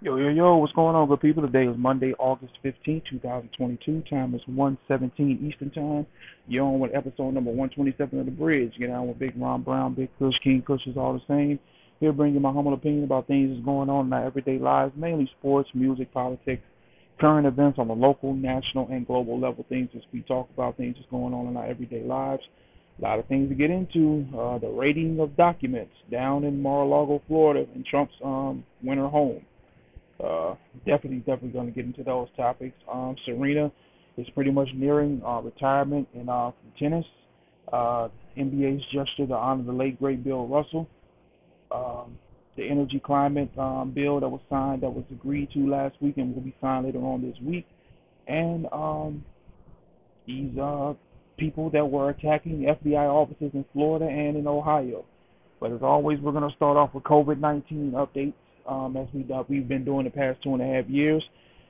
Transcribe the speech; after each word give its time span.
Yo, 0.00 0.14
yo, 0.14 0.28
yo, 0.28 0.54
what's 0.58 0.72
going 0.74 0.94
on, 0.94 1.08
good 1.08 1.20
people? 1.20 1.42
Today 1.42 1.66
is 1.66 1.76
Monday, 1.76 2.14
August 2.20 2.52
15, 2.62 3.02
2022. 3.10 4.04
Time 4.08 4.32
is 4.32 4.40
117 4.46 5.50
Eastern 5.50 5.72
Time. 5.72 6.06
You're 6.46 6.66
on 6.66 6.78
with 6.78 6.94
episode 6.94 7.32
number 7.32 7.50
127 7.50 8.20
of 8.20 8.26
The 8.26 8.30
Bridge. 8.30 8.74
Get 8.78 8.90
on 8.90 9.08
with 9.08 9.18
Big 9.18 9.32
Ron 9.36 9.62
Brown, 9.62 9.94
Big 9.94 10.08
Kush, 10.20 10.36
King 10.44 10.62
Kush 10.64 10.86
is 10.86 10.96
all 10.96 11.14
the 11.14 11.22
same. 11.26 11.58
Here 11.98 12.12
bringing 12.12 12.36
you 12.36 12.40
my 12.40 12.52
humble 12.52 12.74
opinion 12.74 13.02
about 13.02 13.26
things 13.26 13.50
that's 13.50 13.64
going 13.64 13.90
on 13.90 14.06
in 14.06 14.12
our 14.12 14.24
everyday 14.24 14.60
lives, 14.60 14.92
mainly 14.96 15.28
sports, 15.36 15.68
music, 15.74 16.14
politics, 16.14 16.62
current 17.20 17.48
events 17.48 17.80
on 17.80 17.88
the 17.88 17.94
local, 17.94 18.34
national, 18.34 18.86
and 18.92 19.04
global 19.04 19.40
level. 19.40 19.66
Things 19.68 19.90
as 19.96 20.02
we 20.12 20.20
talk 20.22 20.48
about 20.54 20.76
things 20.76 20.94
that's 20.96 21.10
going 21.10 21.34
on 21.34 21.48
in 21.48 21.56
our 21.56 21.66
everyday 21.66 22.04
lives. 22.04 22.42
A 23.00 23.02
lot 23.02 23.18
of 23.18 23.26
things 23.26 23.48
to 23.48 23.56
get 23.56 23.70
into. 23.70 24.24
Uh, 24.32 24.58
the 24.58 24.68
rating 24.68 25.18
of 25.18 25.36
documents 25.36 25.94
down 26.08 26.44
in 26.44 26.62
Mar-a-Lago, 26.62 27.20
Florida, 27.26 27.66
in 27.74 27.82
Trump's 27.90 28.14
um, 28.24 28.62
winter 28.80 29.08
home 29.08 29.42
uh, 30.22 30.54
definitely, 30.78 31.18
definitely 31.18 31.50
going 31.50 31.66
to 31.66 31.72
get 31.72 31.84
into 31.84 32.02
those 32.02 32.28
topics. 32.36 32.76
Um, 32.90 33.16
Serena 33.24 33.70
is 34.16 34.26
pretty 34.34 34.50
much 34.50 34.68
nearing 34.74 35.22
uh, 35.24 35.40
retirement 35.40 36.08
in 36.14 36.28
uh, 36.28 36.50
tennis. 36.78 37.04
Uh, 37.72 38.08
NBA's 38.36 38.82
gesture 38.92 39.26
to 39.26 39.34
honor 39.34 39.64
the 39.64 39.72
late 39.72 39.98
great 39.98 40.24
Bill 40.24 40.46
Russell. 40.46 40.88
Um, 41.70 42.18
the 42.56 42.68
energy 42.68 43.00
climate 43.04 43.50
um, 43.56 43.92
bill 43.94 44.18
that 44.18 44.28
was 44.28 44.40
signed, 44.50 44.82
that 44.82 44.90
was 44.90 45.04
agreed 45.12 45.50
to 45.52 45.60
last 45.68 45.94
week, 46.00 46.16
and 46.16 46.34
will 46.34 46.42
be 46.42 46.54
signed 46.60 46.86
later 46.86 46.98
on 46.98 47.22
this 47.22 47.36
week. 47.40 47.66
And 48.26 48.66
um, 48.72 49.24
these 50.26 50.58
uh, 50.58 50.94
people 51.38 51.70
that 51.70 51.88
were 51.88 52.10
attacking 52.10 52.66
FBI 52.84 53.06
offices 53.08 53.50
in 53.54 53.64
Florida 53.72 54.06
and 54.06 54.36
in 54.36 54.46
Ohio. 54.46 55.04
But 55.60 55.72
as 55.72 55.80
always, 55.82 56.18
we're 56.20 56.32
going 56.32 56.48
to 56.48 56.56
start 56.56 56.76
off 56.76 56.94
with 56.94 57.04
COVID 57.04 57.38
19 57.38 57.92
updates 57.92 58.34
um, 58.66 58.96
as 58.96 59.06
we 59.12 59.26
uh, 59.32 59.42
we've 59.48 59.68
been 59.68 59.84
doing 59.84 60.04
the 60.04 60.10
past 60.10 60.42
two 60.42 60.52
and 60.52 60.62
a 60.62 60.66
half 60.66 60.88
years. 60.88 61.22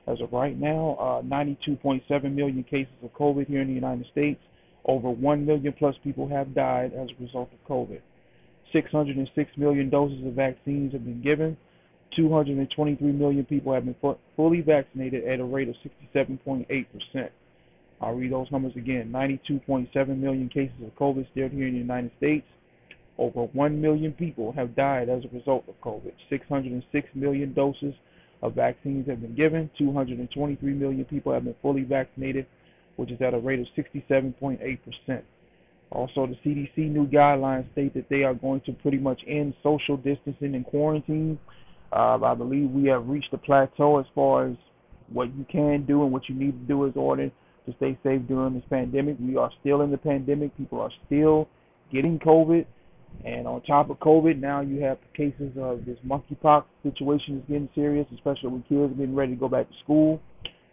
As 0.07 0.19
of 0.21 0.33
right 0.33 0.57
now, 0.57 0.97
uh, 0.99 1.21
92.7 1.21 2.01
million 2.33 2.63
cases 2.63 2.93
of 3.03 3.13
COVID 3.13 3.47
here 3.47 3.61
in 3.61 3.67
the 3.67 3.73
United 3.73 4.07
States. 4.11 4.39
Over 4.85 5.09
1 5.09 5.45
million 5.45 5.73
plus 5.77 5.93
people 6.03 6.27
have 6.29 6.55
died 6.55 6.93
as 6.93 7.09
a 7.09 7.23
result 7.23 7.49
of 7.53 7.69
COVID. 7.69 8.01
606 8.73 9.51
million 9.57 9.89
doses 9.89 10.25
of 10.25 10.33
vaccines 10.33 10.93
have 10.93 11.03
been 11.03 11.21
given. 11.21 11.57
223 12.15 13.11
million 13.11 13.45
people 13.45 13.73
have 13.73 13.85
been 13.85 13.95
fu- 14.01 14.17
fully 14.35 14.61
vaccinated 14.61 15.25
at 15.25 15.39
a 15.39 15.43
rate 15.43 15.69
of 15.69 15.75
67.8%. 16.15 17.29
I'll 18.01 18.15
read 18.15 18.31
those 18.31 18.51
numbers 18.51 18.73
again. 18.75 19.11
92.7 19.11 20.17
million 20.17 20.49
cases 20.49 20.75
of 20.83 20.95
COVID 20.95 21.29
still 21.31 21.49
here 21.49 21.67
in 21.67 21.73
the 21.73 21.79
United 21.79 22.11
States. 22.17 22.47
Over 23.19 23.47
1 23.51 23.81
million 23.81 24.13
people 24.13 24.53
have 24.53 24.77
died 24.77 25.09
as 25.09 25.25
a 25.25 25.35
result 25.35 25.65
of 25.67 25.75
COVID. 25.81 26.13
606 26.29 27.09
million 27.13 27.53
doses 27.53 27.93
of 28.41 28.55
vaccines 28.55 29.09
have 29.09 29.21
been 29.21 29.35
given. 29.35 29.69
223 29.77 30.73
million 30.73 31.03
people 31.03 31.33
have 31.33 31.43
been 31.43 31.55
fully 31.61 31.83
vaccinated, 31.83 32.45
which 32.95 33.11
is 33.11 33.21
at 33.21 33.33
a 33.33 33.37
rate 33.37 33.59
of 33.59 33.67
67.8%. 33.77 35.21
Also, 35.91 36.27
the 36.27 36.35
CDC 36.45 36.77
new 36.77 37.05
guidelines 37.07 37.69
state 37.73 37.93
that 37.93 38.07
they 38.09 38.23
are 38.23 38.33
going 38.33 38.61
to 38.61 38.71
pretty 38.71 38.97
much 38.99 39.19
end 39.27 39.53
social 39.63 39.97
distancing 39.97 40.55
and 40.55 40.65
quarantine. 40.65 41.37
Uh, 41.91 42.17
I 42.23 42.33
believe 42.35 42.69
we 42.69 42.85
have 42.85 43.05
reached 43.05 43.33
a 43.33 43.37
plateau 43.37 43.99
as 43.99 44.05
far 44.15 44.47
as 44.47 44.55
what 45.11 45.35
you 45.35 45.45
can 45.51 45.85
do 45.85 46.03
and 46.03 46.13
what 46.13 46.29
you 46.29 46.35
need 46.35 46.51
to 46.51 46.67
do 46.67 46.87
as 46.87 46.93
order 46.95 47.29
to 47.65 47.75
stay 47.75 47.97
safe 48.01 48.21
during 48.29 48.53
this 48.53 48.63
pandemic. 48.69 49.17
We 49.19 49.35
are 49.35 49.51
still 49.59 49.81
in 49.81 49.91
the 49.91 49.97
pandemic. 49.97 50.55
People 50.55 50.79
are 50.79 50.91
still 51.05 51.49
getting 51.91 52.17
COVID. 52.19 52.65
And 53.25 53.47
on 53.47 53.61
top 53.63 53.89
of 53.89 53.99
COVID, 53.99 54.39
now 54.39 54.61
you 54.61 54.81
have 54.81 54.97
cases 55.15 55.51
of 55.59 55.85
this 55.85 55.97
monkeypox 56.05 56.63
situation 56.83 57.37
is 57.37 57.43
getting 57.47 57.69
serious, 57.75 58.07
especially 58.13 58.49
when 58.49 58.63
kids 58.63 58.93
are 58.93 58.95
getting 58.95 59.15
ready 59.15 59.33
to 59.33 59.39
go 59.39 59.49
back 59.49 59.67
to 59.67 59.75
school. 59.83 60.21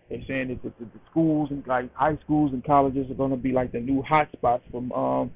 They're 0.09 0.23
saying 0.29 0.49
that 0.49 0.63
the, 0.63 0.73
the, 0.79 0.85
the 0.85 1.01
schools 1.11 1.49
and 1.51 1.67
like 1.67 1.93
high 1.95 2.17
schools 2.25 2.53
and 2.53 2.65
colleges 2.65 3.11
are 3.11 3.15
going 3.15 3.33
to 3.33 3.37
be 3.37 3.51
like 3.51 3.73
the 3.73 3.81
new 3.81 4.05
hotspots 4.09 4.63
from 4.71 4.93
um 4.93 5.33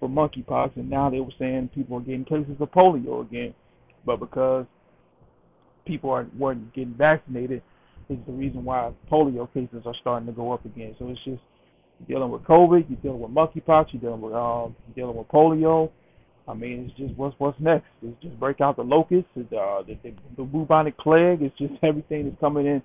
for 0.00 0.08
monkeypox. 0.08 0.76
And 0.76 0.88
now 0.88 1.10
they 1.10 1.20
were 1.20 1.32
saying 1.38 1.70
people 1.74 1.98
are 1.98 2.00
getting 2.00 2.24
cases 2.24 2.56
of 2.58 2.70
polio 2.70 3.20
again, 3.20 3.54
but 4.06 4.18
because 4.18 4.64
people 5.86 6.10
are 6.10 6.26
weren't 6.38 6.72
getting 6.74 6.94
vaccinated, 6.94 7.62
is 8.08 8.18
the 8.26 8.32
reason 8.32 8.64
why 8.64 8.90
polio 9.12 9.52
cases 9.52 9.82
are 9.84 9.94
starting 10.00 10.26
to 10.26 10.32
go 10.32 10.52
up 10.52 10.64
again. 10.64 10.96
So 10.98 11.08
it's 11.08 11.22
just 11.24 11.42
dealing 12.08 12.30
with 12.30 12.42
COVID, 12.44 12.88
you're 12.88 12.98
dealing 13.02 13.20
with 13.20 13.30
monkeypox, 13.30 13.88
you're 13.92 14.00
dealing 14.00 14.22
with 14.22 14.32
um, 14.32 14.74
you're 14.86 15.04
dealing 15.04 15.16
with 15.18 15.28
polio 15.28 15.90
I 16.46 16.54
mean, 16.54 16.86
it's 16.88 16.98
just 16.98 17.16
what's 17.18 17.34
what's 17.38 17.58
next. 17.58 17.86
It's 18.02 18.20
just 18.22 18.38
break 18.38 18.60
out 18.60 18.76
the 18.76 18.82
locusts, 18.82 19.30
uh, 19.36 19.82
the, 19.82 19.96
the 20.02 20.12
the 20.36 20.42
bubonic 20.42 20.96
plague. 20.98 21.42
It's 21.42 21.56
just 21.58 21.72
everything 21.82 22.24
that's 22.28 22.40
coming 22.40 22.66
in. 22.66 22.82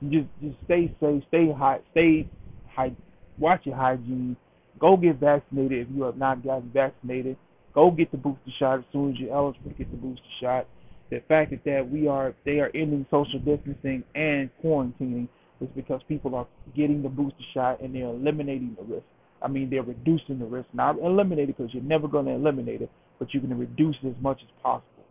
You 0.00 0.20
just 0.20 0.30
just 0.40 0.56
stay 0.64 0.94
safe, 1.00 1.22
stay 1.28 1.52
high, 1.52 1.80
stay 1.90 2.28
high, 2.74 2.94
watch 3.38 3.62
your 3.64 3.76
hygiene. 3.76 4.36
Go 4.78 4.96
get 4.96 5.16
vaccinated 5.16 5.88
if 5.88 5.94
you 5.94 6.04
have 6.04 6.16
not 6.16 6.44
gotten 6.44 6.70
vaccinated. 6.72 7.36
Go 7.74 7.90
get 7.90 8.10
the 8.10 8.16
booster 8.16 8.50
shot 8.58 8.78
as 8.78 8.84
soon 8.92 9.12
as 9.12 9.18
you're 9.18 9.34
eligible 9.34 9.70
to 9.70 9.76
get 9.76 9.90
the 9.90 9.96
booster 9.96 10.22
shot. 10.40 10.66
The 11.10 11.20
fact 11.28 11.50
that, 11.50 11.64
that 11.64 11.90
we 11.90 12.06
are 12.06 12.34
they 12.44 12.60
are 12.60 12.70
ending 12.74 13.04
social 13.10 13.40
distancing 13.40 14.04
and 14.14 14.48
quarantining 14.62 15.28
is 15.60 15.68
because 15.74 16.00
people 16.08 16.34
are 16.36 16.46
getting 16.76 17.02
the 17.02 17.08
booster 17.08 17.44
shot 17.52 17.80
and 17.80 17.94
they're 17.94 18.04
eliminating 18.04 18.76
the 18.78 18.84
risk. 18.94 19.04
I 19.42 19.48
mean, 19.48 19.70
they're 19.70 19.82
reducing 19.82 20.38
the 20.38 20.44
risk, 20.44 20.68
not 20.72 20.98
eliminating 20.98 21.54
because 21.56 21.72
you're 21.72 21.82
never 21.82 22.08
going 22.08 22.26
to 22.26 22.32
eliminate 22.32 22.82
it, 22.82 22.90
but 23.18 23.32
you 23.32 23.40
can 23.40 23.56
reduce 23.58 23.96
it 24.02 24.08
as 24.08 24.22
much 24.22 24.40
as 24.42 24.48
possible. 24.62 25.04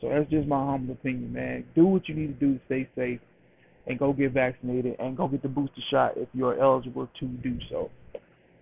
So 0.00 0.08
that's 0.08 0.30
just 0.30 0.48
my 0.48 0.56
humble 0.56 0.94
opinion, 0.94 1.32
man. 1.32 1.64
Do 1.74 1.86
what 1.86 2.08
you 2.08 2.14
need 2.14 2.26
to 2.28 2.46
do 2.46 2.54
to 2.54 2.60
stay 2.66 2.88
safe, 2.96 3.20
and 3.86 3.98
go 3.98 4.12
get 4.12 4.32
vaccinated, 4.32 4.96
and 4.98 5.16
go 5.16 5.28
get 5.28 5.42
the 5.42 5.48
booster 5.48 5.82
shot 5.90 6.12
if 6.16 6.28
you're 6.32 6.60
eligible 6.60 7.08
to 7.20 7.26
do 7.26 7.58
so. 7.70 7.90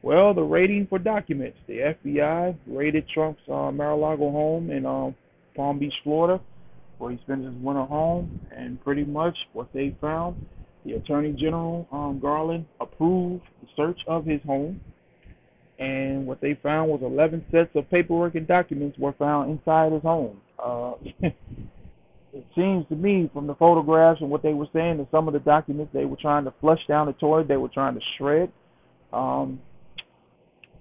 Well, 0.02 0.34
the 0.34 0.42
rating 0.42 0.88
for 0.88 0.98
documents: 0.98 1.58
the 1.68 1.94
FBI 2.04 2.56
raided 2.66 3.08
Trump's 3.08 3.42
uh, 3.48 3.70
Mar-a-Lago 3.70 4.30
home 4.30 4.70
in 4.70 4.84
um, 4.84 5.14
Palm 5.54 5.78
Beach, 5.78 5.94
Florida, 6.02 6.42
where 6.98 7.12
he 7.12 7.18
spends 7.22 7.44
his 7.44 7.54
winter 7.62 7.84
home, 7.84 8.40
and 8.56 8.82
pretty 8.82 9.04
much 9.04 9.36
what 9.52 9.68
they 9.72 9.96
found. 10.00 10.36
The 10.84 10.94
Attorney 10.94 11.32
General 11.32 11.86
um, 11.92 12.18
Garland 12.20 12.66
approved 12.80 13.44
the 13.60 13.68
search 13.76 14.00
of 14.08 14.24
his 14.24 14.40
home 14.42 14.80
and 15.82 16.24
what 16.28 16.40
they 16.40 16.56
found 16.62 16.90
was 16.90 17.00
11 17.02 17.44
sets 17.50 17.70
of 17.74 17.90
paperwork 17.90 18.36
and 18.36 18.46
documents 18.46 18.96
were 18.98 19.14
found 19.14 19.50
inside 19.50 19.90
his 19.90 20.02
home. 20.02 20.40
Uh, 20.64 20.92
it 21.22 22.46
seems 22.54 22.86
to 22.88 22.94
me 22.94 23.28
from 23.34 23.48
the 23.48 23.54
photographs 23.56 24.20
and 24.20 24.30
what 24.30 24.44
they 24.44 24.54
were 24.54 24.68
saying 24.72 24.98
that 24.98 25.08
some 25.10 25.26
of 25.26 25.34
the 25.34 25.40
documents 25.40 25.92
they 25.92 26.04
were 26.04 26.16
trying 26.16 26.44
to 26.44 26.54
flush 26.60 26.78
down 26.86 27.06
the 27.06 27.12
toilet, 27.14 27.48
they 27.48 27.56
were 27.56 27.68
trying 27.68 27.94
to 27.94 28.00
shred. 28.16 28.52
Um, 29.12 29.60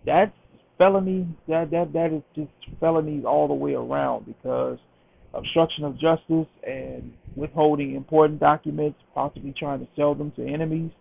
that's 0.05 0.35
felony. 0.77 1.27
That 1.47 1.71
that 1.71 1.93
that 1.93 2.13
is 2.13 2.21
just 2.35 2.51
felonies 2.79 3.25
all 3.25 3.47
the 3.47 3.55
way 3.55 3.73
around 3.73 4.27
because 4.27 4.77
obstruction 5.33 5.83
of 5.83 5.93
justice 5.99 6.47
and 6.67 7.11
withholding 7.35 7.95
important 7.95 8.39
documents, 8.39 8.99
possibly 9.15 9.53
trying 9.57 9.79
to 9.79 9.87
sell 9.95 10.13
them 10.13 10.31
to 10.35 10.47
enemies. 10.47 10.91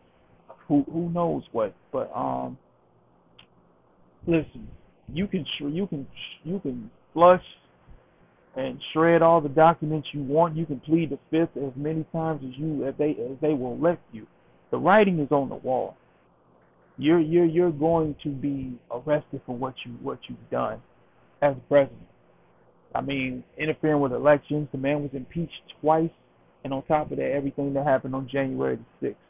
Who 0.69 0.85
who 0.91 1.11
knows 1.11 1.43
what? 1.53 1.75
But 1.93 2.11
um 2.15 2.57
listen, 4.27 4.69
you 5.13 5.27
can 5.27 5.45
you 5.61 5.87
can 5.87 6.07
you 6.45 6.61
can 6.61 6.91
flush 7.13 7.43
and 8.57 8.81
shred 8.93 9.23
all 9.23 9.41
the 9.41 9.49
documents 9.49 10.09
you 10.13 10.23
want. 10.23 10.57
You 10.57 10.67
can 10.67 10.81
plead 10.81 11.11
the 11.11 11.19
fifth 11.31 11.57
as 11.57 11.73
many 11.77 12.05
times 12.13 12.43
as 12.45 12.59
you 12.59 12.87
as 12.87 12.95
they 12.99 13.11
as 13.11 13.37
they 13.41 13.55
will 13.55 13.79
let 13.79 14.01
you. 14.13 14.27
The 14.71 14.79
writing 14.79 15.19
is 15.21 15.31
on 15.31 15.49
the 15.49 15.57
wall. 15.57 15.97
You're 16.97 17.21
you're 17.21 17.47
you're 17.47 17.73
going 17.73 18.17
to 18.23 18.29
be 18.29 18.79
arrested 18.91 19.41
for 19.47 19.57
what 19.57 19.75
you 19.85 19.93
what 20.03 20.19
you've 20.29 20.51
done 20.51 20.81
as 21.43 21.55
president. 21.69 22.01
I 22.95 23.01
mean, 23.01 23.45
interfering 23.57 24.01
with 24.01 24.13
elections. 24.13 24.69
The 24.73 24.79
man 24.79 25.03
was 25.03 25.11
impeached 25.13 25.53
twice, 25.81 26.11
and 26.65 26.75
on 26.75 26.83
top 26.85 27.11
of 27.13 27.19
that, 27.19 27.31
everything 27.31 27.73
that 27.75 27.87
happened 27.87 28.15
on 28.15 28.29
January 28.31 28.77
the 28.77 29.09
sixth. 29.09 29.21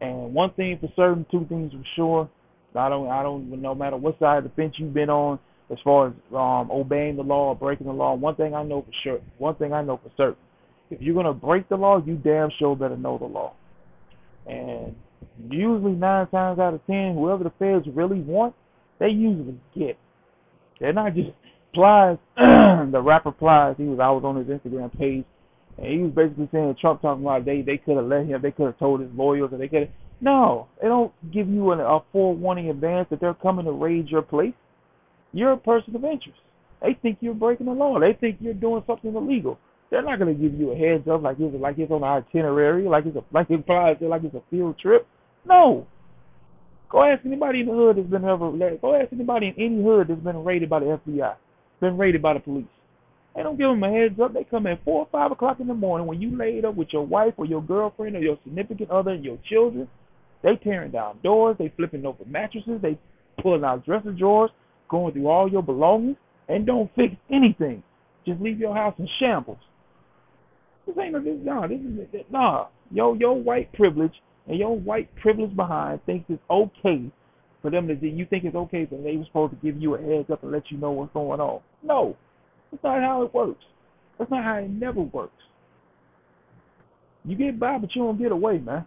And 0.00 0.34
one 0.34 0.52
thing 0.54 0.78
for 0.80 0.88
certain, 0.96 1.24
two 1.30 1.46
things 1.48 1.72
for 1.72 1.82
sure. 1.94 2.30
I 2.76 2.88
don't 2.88 3.08
I 3.08 3.22
don't 3.22 3.50
no 3.60 3.74
matter 3.74 3.96
what 3.96 4.18
side 4.18 4.38
of 4.38 4.44
the 4.44 4.50
fence 4.50 4.74
you've 4.78 4.94
been 4.94 5.10
on 5.10 5.38
as 5.70 5.78
far 5.82 6.08
as 6.08 6.12
um 6.32 6.70
obeying 6.70 7.16
the 7.16 7.22
law 7.22 7.48
or 7.48 7.56
breaking 7.56 7.86
the 7.86 7.92
law. 7.92 8.14
One 8.14 8.34
thing 8.36 8.54
I 8.54 8.62
know 8.62 8.82
for 8.82 8.92
sure, 9.02 9.20
one 9.38 9.54
thing 9.56 9.72
I 9.72 9.82
know 9.82 9.98
for 10.02 10.10
certain, 10.16 10.36
if 10.90 11.00
you're 11.00 11.14
gonna 11.14 11.34
break 11.34 11.68
the 11.68 11.76
law, 11.76 12.02
you 12.04 12.16
damn 12.16 12.50
sure 12.58 12.76
better 12.76 12.96
know 12.96 13.18
the 13.18 13.24
law. 13.24 13.54
And 14.46 14.94
usually 15.50 15.92
nine 15.92 16.28
times 16.28 16.58
out 16.58 16.74
of 16.74 16.86
ten, 16.86 17.14
whoever 17.14 17.44
the 17.44 17.52
feds 17.58 17.86
really 17.94 18.20
want, 18.20 18.54
they 18.98 19.08
usually 19.08 19.58
get. 19.76 19.98
They're 20.80 20.92
not 20.92 21.14
just 21.14 21.30
Plies, 21.74 22.16
the 22.36 23.02
rapper 23.02 23.32
Plies. 23.32 23.76
He 23.76 23.84
was 23.84 23.98
I 24.00 24.10
was 24.10 24.22
on 24.24 24.36
his 24.36 24.46
Instagram 24.46 24.96
page, 24.98 25.24
and 25.76 25.86
he 25.86 25.98
was 25.98 26.12
basically 26.12 26.48
saying 26.50 26.74
Trump 26.80 27.02
talking 27.02 27.22
about 27.22 27.44
they 27.44 27.60
they 27.60 27.76
could 27.76 27.96
have 27.96 28.06
let 28.06 28.26
him, 28.26 28.40
they 28.40 28.50
could 28.50 28.66
have 28.66 28.78
told 28.78 29.00
his 29.00 29.10
lawyers, 29.14 29.50
or 29.52 29.58
they 29.58 29.68
could 29.68 29.90
no, 30.20 30.68
they 30.80 30.88
don't 30.88 31.12
give 31.32 31.48
you 31.48 31.72
an, 31.72 31.80
a 31.80 32.00
forewarning 32.12 32.70
advance 32.70 33.08
that 33.10 33.20
they're 33.20 33.34
coming 33.34 33.66
to 33.66 33.72
raid 33.72 34.08
your 34.08 34.22
place. 34.22 34.54
You're 35.32 35.52
a 35.52 35.58
person 35.58 35.94
of 35.94 36.04
interest. 36.04 36.38
They 36.82 36.96
think 37.00 37.18
you're 37.20 37.34
breaking 37.34 37.66
the 37.66 37.72
law. 37.72 37.98
They 38.00 38.16
think 38.18 38.38
you're 38.40 38.54
doing 38.54 38.82
something 38.86 39.14
illegal. 39.14 39.58
They're 39.90 40.02
not 40.02 40.18
gonna 40.18 40.34
give 40.34 40.54
you 40.54 40.72
a 40.72 40.76
heads 40.76 41.06
up 41.08 41.22
like 41.22 41.36
it's 41.38 41.54
like 41.60 41.78
it's 41.78 41.92
on 41.92 42.00
the 42.00 42.06
itinerary, 42.06 42.84
like 42.88 43.06
it's 43.06 43.16
a 43.16 43.24
like 43.32 43.46
it 43.50 43.64
like 44.02 44.24
it's 44.24 44.34
a 44.34 44.42
field 44.50 44.78
trip. 44.78 45.06
No. 45.44 45.86
Go 46.90 47.02
ask 47.02 47.24
anybody 47.24 47.60
in 47.60 47.66
the 47.66 47.72
hood 47.72 47.96
that's 47.96 48.08
been 48.08 48.24
ever 48.24 48.50
go 48.80 48.94
ask 48.94 49.12
anybody 49.12 49.48
in 49.48 49.64
any 49.64 49.82
hood 49.82 50.08
that's 50.08 50.20
been 50.20 50.44
raided 50.44 50.70
by 50.70 50.80
the 50.80 51.00
FBI, 51.06 51.34
been 51.80 51.98
raided 51.98 52.22
by 52.22 52.34
the 52.34 52.40
police. 52.40 52.66
They 53.34 53.42
don't 53.42 53.58
give 53.58 53.68
them 53.68 53.84
a 53.84 53.90
heads 53.90 54.18
up. 54.18 54.32
They 54.32 54.44
come 54.44 54.66
at 54.66 54.82
four 54.82 55.00
or 55.00 55.08
five 55.12 55.30
o'clock 55.30 55.60
in 55.60 55.66
the 55.66 55.74
morning 55.74 56.06
when 56.06 56.22
you 56.22 56.36
laid 56.36 56.64
up 56.64 56.74
with 56.74 56.88
your 56.92 57.06
wife 57.06 57.34
or 57.36 57.44
your 57.44 57.62
girlfriend 57.62 58.16
or 58.16 58.20
your 58.20 58.38
significant 58.44 58.90
other 58.90 59.10
and 59.10 59.24
your 59.24 59.38
children. 59.48 59.88
They 60.42 60.56
tearing 60.62 60.92
down 60.92 61.18
doors. 61.22 61.56
They 61.58 61.72
flipping 61.76 62.06
over 62.06 62.24
mattresses. 62.24 62.80
They 62.82 62.98
pulling 63.42 63.64
out 63.64 63.84
dresser 63.84 64.12
drawers, 64.12 64.50
going 64.88 65.12
through 65.12 65.28
all 65.28 65.50
your 65.50 65.62
belongings, 65.62 66.16
and 66.48 66.66
don't 66.66 66.90
fix 66.94 67.14
anything. 67.30 67.82
Just 68.26 68.40
leave 68.40 68.58
your 68.58 68.74
house 68.74 68.94
in 68.98 69.08
shambles. 69.20 69.58
This 70.86 70.96
ain't 71.00 71.12
no 71.12 71.22
this 71.22 71.38
nah. 71.42 71.66
This 71.66 71.80
is 71.80 72.24
nah. 72.30 72.66
Yo, 72.90 73.14
your 73.14 73.34
white 73.34 73.72
privilege 73.72 74.12
and 74.46 74.58
your 74.58 74.78
white 74.78 75.08
privilege 75.16 75.54
behind 75.56 76.04
thinks 76.06 76.26
it's 76.28 76.42
okay 76.48 77.10
for 77.62 77.70
them 77.70 77.88
to 77.88 77.96
do. 77.96 78.06
You 78.06 78.26
think 78.26 78.44
it's 78.44 78.54
okay 78.54 78.86
for 78.86 79.00
they 79.02 79.16
were 79.16 79.24
supposed 79.26 79.52
to 79.52 79.58
give 79.64 79.80
you 79.80 79.94
a 79.94 80.00
heads 80.00 80.30
up 80.30 80.42
and 80.42 80.52
let 80.52 80.70
you 80.70 80.78
know 80.78 80.92
what's 80.92 81.12
going 81.12 81.40
on. 81.40 81.60
No, 81.82 82.16
that's 82.70 82.82
not 82.84 83.00
how 83.00 83.22
it 83.22 83.34
works. 83.34 83.64
That's 84.18 84.30
not 84.30 84.44
how 84.44 84.56
it 84.56 84.70
never 84.70 85.00
works. 85.00 85.32
You 87.24 87.36
get 87.36 87.58
by, 87.58 87.78
but 87.78 87.90
you 87.94 88.02
don't 88.02 88.18
get 88.18 88.30
away, 88.30 88.58
man. 88.58 88.86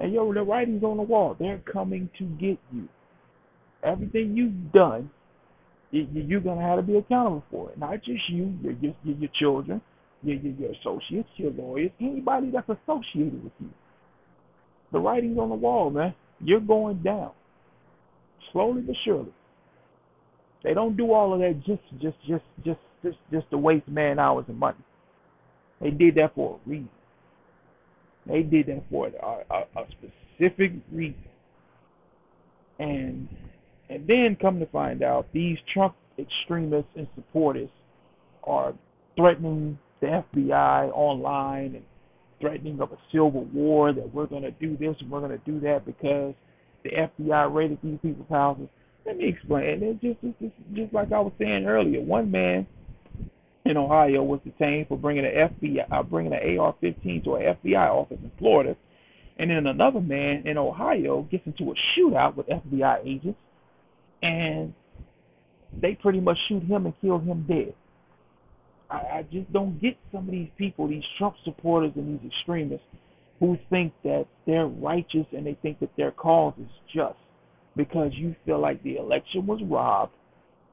And 0.00 0.14
yo, 0.14 0.32
the 0.32 0.42
writing's 0.42 0.82
on 0.82 0.96
the 0.96 1.02
wall. 1.02 1.36
They're 1.38 1.60
coming 1.70 2.08
to 2.18 2.24
get 2.24 2.58
you. 2.72 2.88
Everything 3.82 4.34
you've 4.34 4.72
done, 4.72 5.10
you're 5.90 6.40
gonna 6.40 6.62
have 6.62 6.78
to 6.78 6.82
be 6.82 6.96
accountable 6.96 7.44
for 7.50 7.70
it. 7.70 7.78
Not 7.78 8.02
just 8.02 8.28
you, 8.30 8.54
your 8.62 8.72
your, 8.72 8.94
your 9.04 9.30
children, 9.38 9.80
your, 10.22 10.36
your 10.36 10.52
your 10.54 10.70
associates, 10.72 11.28
your 11.36 11.52
lawyers, 11.52 11.90
anybody 12.00 12.50
that's 12.50 12.68
associated 12.68 13.44
with 13.44 13.52
you. 13.60 13.68
The 14.92 14.98
writing's 14.98 15.38
on 15.38 15.50
the 15.50 15.54
wall, 15.54 15.90
man. 15.90 16.14
You're 16.40 16.60
going 16.60 17.02
down, 17.02 17.32
slowly 18.52 18.80
but 18.80 18.96
surely. 19.04 19.32
They 20.64 20.74
don't 20.74 20.96
do 20.96 21.12
all 21.12 21.34
of 21.34 21.40
that 21.40 21.62
just 21.66 21.82
just 22.00 22.16
just 22.26 22.44
just 22.64 22.80
just 23.02 23.18
just 23.30 23.50
to 23.50 23.58
waste 23.58 23.88
man 23.88 24.18
hours 24.18 24.46
and 24.48 24.58
money. 24.58 24.78
They 25.80 25.90
did 25.90 26.14
that 26.16 26.34
for 26.34 26.58
a 26.64 26.68
reason. 26.68 26.88
They 28.26 28.42
did 28.42 28.66
that 28.66 28.84
for 28.90 29.08
a, 29.08 29.54
a, 29.54 29.80
a 29.80 29.86
specific 30.38 30.72
reason. 30.92 31.24
And 32.78 33.28
and 33.88 34.06
then 34.06 34.36
come 34.40 34.60
to 34.60 34.66
find 34.66 35.02
out 35.02 35.26
these 35.32 35.58
Trump 35.72 35.94
extremists 36.18 36.90
and 36.96 37.08
supporters 37.14 37.68
are 38.44 38.72
threatening 39.16 39.78
the 40.00 40.22
FBI 40.34 40.90
online 40.92 41.74
and 41.74 41.84
threatening 42.40 42.80
of 42.80 42.92
a 42.92 42.98
civil 43.12 43.46
war 43.52 43.92
that 43.92 44.14
we're 44.14 44.26
going 44.26 44.42
to 44.42 44.52
do 44.52 44.76
this 44.76 44.96
and 45.00 45.10
we're 45.10 45.20
going 45.20 45.38
to 45.38 45.50
do 45.50 45.60
that 45.60 45.84
because 45.84 46.34
the 46.84 46.90
FBI 46.90 47.52
raided 47.52 47.78
these 47.82 47.98
people's 48.00 48.28
houses. 48.30 48.68
Let 49.04 49.16
me 49.18 49.28
explain. 49.28 49.80
It's 49.82 50.00
just, 50.00 50.18
it's 50.22 50.38
just, 50.40 50.54
just 50.74 50.94
like 50.94 51.12
I 51.12 51.20
was 51.20 51.32
saying 51.38 51.66
earlier. 51.66 52.00
One 52.00 52.30
man 52.30 52.66
in 53.70 53.76
Ohio 53.76 54.22
was 54.22 54.40
detained 54.44 54.88
for 54.88 54.98
bringing 54.98 55.24
an 55.24 55.32
FBI, 55.32 55.86
uh, 55.90 56.02
bringing 56.02 56.32
an 56.32 56.58
AR-15 56.58 57.24
to 57.24 57.34
an 57.36 57.56
FBI 57.64 57.88
office 57.88 58.18
in 58.22 58.30
Florida, 58.38 58.76
and 59.38 59.50
then 59.50 59.66
another 59.66 60.00
man 60.00 60.46
in 60.46 60.58
Ohio 60.58 61.26
gets 61.30 61.46
into 61.46 61.72
a 61.72 61.74
shootout 61.96 62.36
with 62.36 62.46
FBI 62.48 63.06
agents, 63.06 63.38
and 64.22 64.74
they 65.80 65.94
pretty 65.94 66.20
much 66.20 66.36
shoot 66.48 66.62
him 66.62 66.86
and 66.86 66.94
kill 67.00 67.18
him 67.18 67.46
dead. 67.48 67.74
I, 68.90 68.96
I 68.96 69.26
just 69.32 69.50
don't 69.52 69.80
get 69.80 69.96
some 70.12 70.26
of 70.26 70.32
these 70.32 70.50
people, 70.58 70.88
these 70.88 71.04
Trump 71.16 71.36
supporters 71.44 71.92
and 71.94 72.18
these 72.18 72.30
extremists, 72.30 72.86
who 73.38 73.56
think 73.70 73.92
that 74.04 74.26
they're 74.46 74.66
righteous 74.66 75.26
and 75.32 75.46
they 75.46 75.56
think 75.62 75.80
that 75.80 75.90
their 75.96 76.10
cause 76.10 76.52
is 76.60 76.68
just 76.94 77.16
because 77.76 78.10
you 78.14 78.34
feel 78.44 78.60
like 78.60 78.82
the 78.82 78.96
election 78.96 79.46
was 79.46 79.60
robbed 79.64 80.12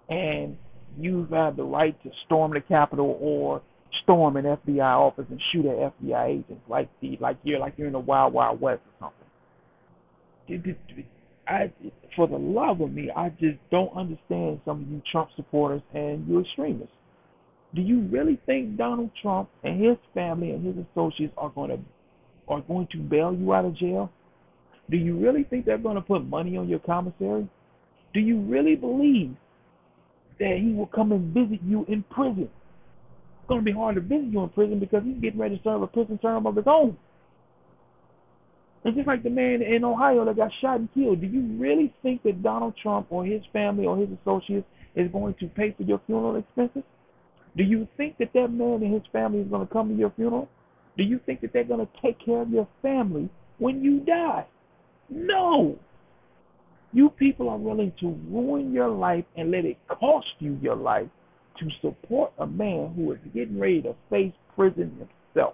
and 0.09 0.57
you 0.99 1.27
have 1.31 1.57
the 1.57 1.63
right 1.63 2.01
to 2.03 2.11
storm 2.25 2.53
the 2.53 2.61
Capitol 2.61 3.17
or 3.21 3.61
storm 4.03 4.37
an 4.37 4.45
FBI 4.45 4.79
office 4.81 5.25
and 5.29 5.41
shoot 5.51 5.65
at 5.65 5.93
FBI 6.01 6.27
agents 6.27 6.63
like 6.67 6.89
the 7.01 7.17
like 7.19 7.37
you're 7.43 7.59
like 7.59 7.73
you're 7.77 7.87
in 7.87 7.93
the 7.93 7.99
wild 7.99 8.33
wild 8.33 8.59
west 8.59 8.81
or 9.01 9.11
something. 10.49 11.05
I 11.47 11.71
for 12.15 12.27
the 12.27 12.37
love 12.37 12.81
of 12.81 12.91
me, 12.91 13.09
I 13.15 13.29
just 13.29 13.57
don't 13.71 13.95
understand 13.95 14.61
some 14.65 14.81
of 14.81 14.87
you 14.89 15.01
Trump 15.11 15.29
supporters 15.35 15.81
and 15.93 16.27
you 16.27 16.41
extremists. 16.41 16.93
Do 17.75 17.81
you 17.81 18.01
really 18.11 18.39
think 18.45 18.77
Donald 18.77 19.11
Trump 19.21 19.49
and 19.63 19.83
his 19.83 19.97
family 20.13 20.51
and 20.51 20.65
his 20.65 20.85
associates 20.91 21.33
are 21.37 21.49
going 21.49 21.69
to 21.69 21.79
are 22.47 22.61
going 22.61 22.87
to 22.93 22.97
bail 22.97 23.33
you 23.33 23.53
out 23.53 23.65
of 23.65 23.75
jail? 23.75 24.09
Do 24.89 24.97
you 24.97 25.17
really 25.17 25.43
think 25.43 25.65
they're 25.65 25.77
going 25.77 25.95
to 25.95 26.01
put 26.01 26.25
money 26.25 26.55
on 26.57 26.69
your 26.69 26.79
commissary? 26.79 27.47
Do 28.13 28.19
you 28.21 28.39
really 28.39 28.75
believe 28.75 29.35
that 30.39 30.57
he 30.61 30.73
will 30.73 30.87
come 30.87 31.11
and 31.11 31.33
visit 31.33 31.59
you 31.63 31.85
in 31.87 32.03
prison? 32.03 32.49
It's 32.49 33.47
going 33.47 33.61
to 33.61 33.65
be 33.65 33.71
hard 33.71 33.95
to 33.95 34.01
visit 34.01 34.27
you 34.31 34.43
in 34.43 34.49
prison 34.49 34.79
because 34.79 35.03
he's 35.03 35.21
getting 35.21 35.39
ready 35.39 35.57
to 35.57 35.63
serve 35.63 35.81
a 35.81 35.87
prison 35.87 36.17
term 36.17 36.45
of 36.45 36.55
his 36.55 36.65
own. 36.67 36.97
And 38.83 38.95
just 38.95 39.07
like 39.07 39.23
the 39.23 39.29
man 39.29 39.61
in 39.61 39.83
Ohio 39.83 40.23
that 40.25 40.37
got 40.37 40.51
shot 40.61 40.79
and 40.79 40.87
killed, 40.93 41.21
do 41.21 41.27
you 41.27 41.41
really 41.59 41.93
think 42.03 42.23
that 42.23 42.41
Donald 42.43 42.73
Trump 42.81 43.07
or 43.09 43.25
his 43.25 43.41
family 43.51 43.85
or 43.85 43.97
his 43.97 44.09
associates 44.21 44.67
is 44.95 45.11
going 45.11 45.35
to 45.39 45.47
pay 45.47 45.73
for 45.75 45.83
your 45.83 46.01
funeral 46.05 46.37
expenses? 46.37 46.83
Do 47.57 47.63
you 47.63 47.87
think 47.97 48.17
that 48.19 48.31
that 48.33 48.49
man 48.49 48.83
and 48.83 48.93
his 48.93 49.03
family 49.11 49.39
is 49.39 49.47
going 49.47 49.67
to 49.67 49.73
come 49.73 49.89
to 49.89 49.95
your 49.95 50.11
funeral? 50.11 50.47
Do 50.95 51.03
you 51.03 51.19
think 51.25 51.41
that 51.41 51.51
they're 51.53 51.63
going 51.63 51.85
to 51.85 51.91
take 52.01 52.23
care 52.23 52.41
of 52.41 52.49
your 52.49 52.67
family 52.81 53.29
when 53.57 53.83
you 53.83 53.99
die? 54.01 54.45
No. 55.09 55.77
You 56.97 57.11
people 57.11 57.47
are 57.47 57.57
willing 57.59 57.93
to 57.99 58.07
ruin 58.27 58.73
your 58.73 58.89
life 58.89 59.25
and 59.35 59.51
let 59.51 59.65
it 59.65 59.77
cost 59.87 60.25
you 60.39 60.57
your 60.63 60.75
life 60.75 61.07
to 61.59 61.67
support 61.79 62.33
a 62.39 62.47
man 62.47 62.91
who 62.95 63.11
is 63.11 63.19
getting 63.35 63.59
ready 63.59 63.83
to 63.83 63.93
face 64.09 64.33
prison 64.55 64.97
himself. 64.97 65.53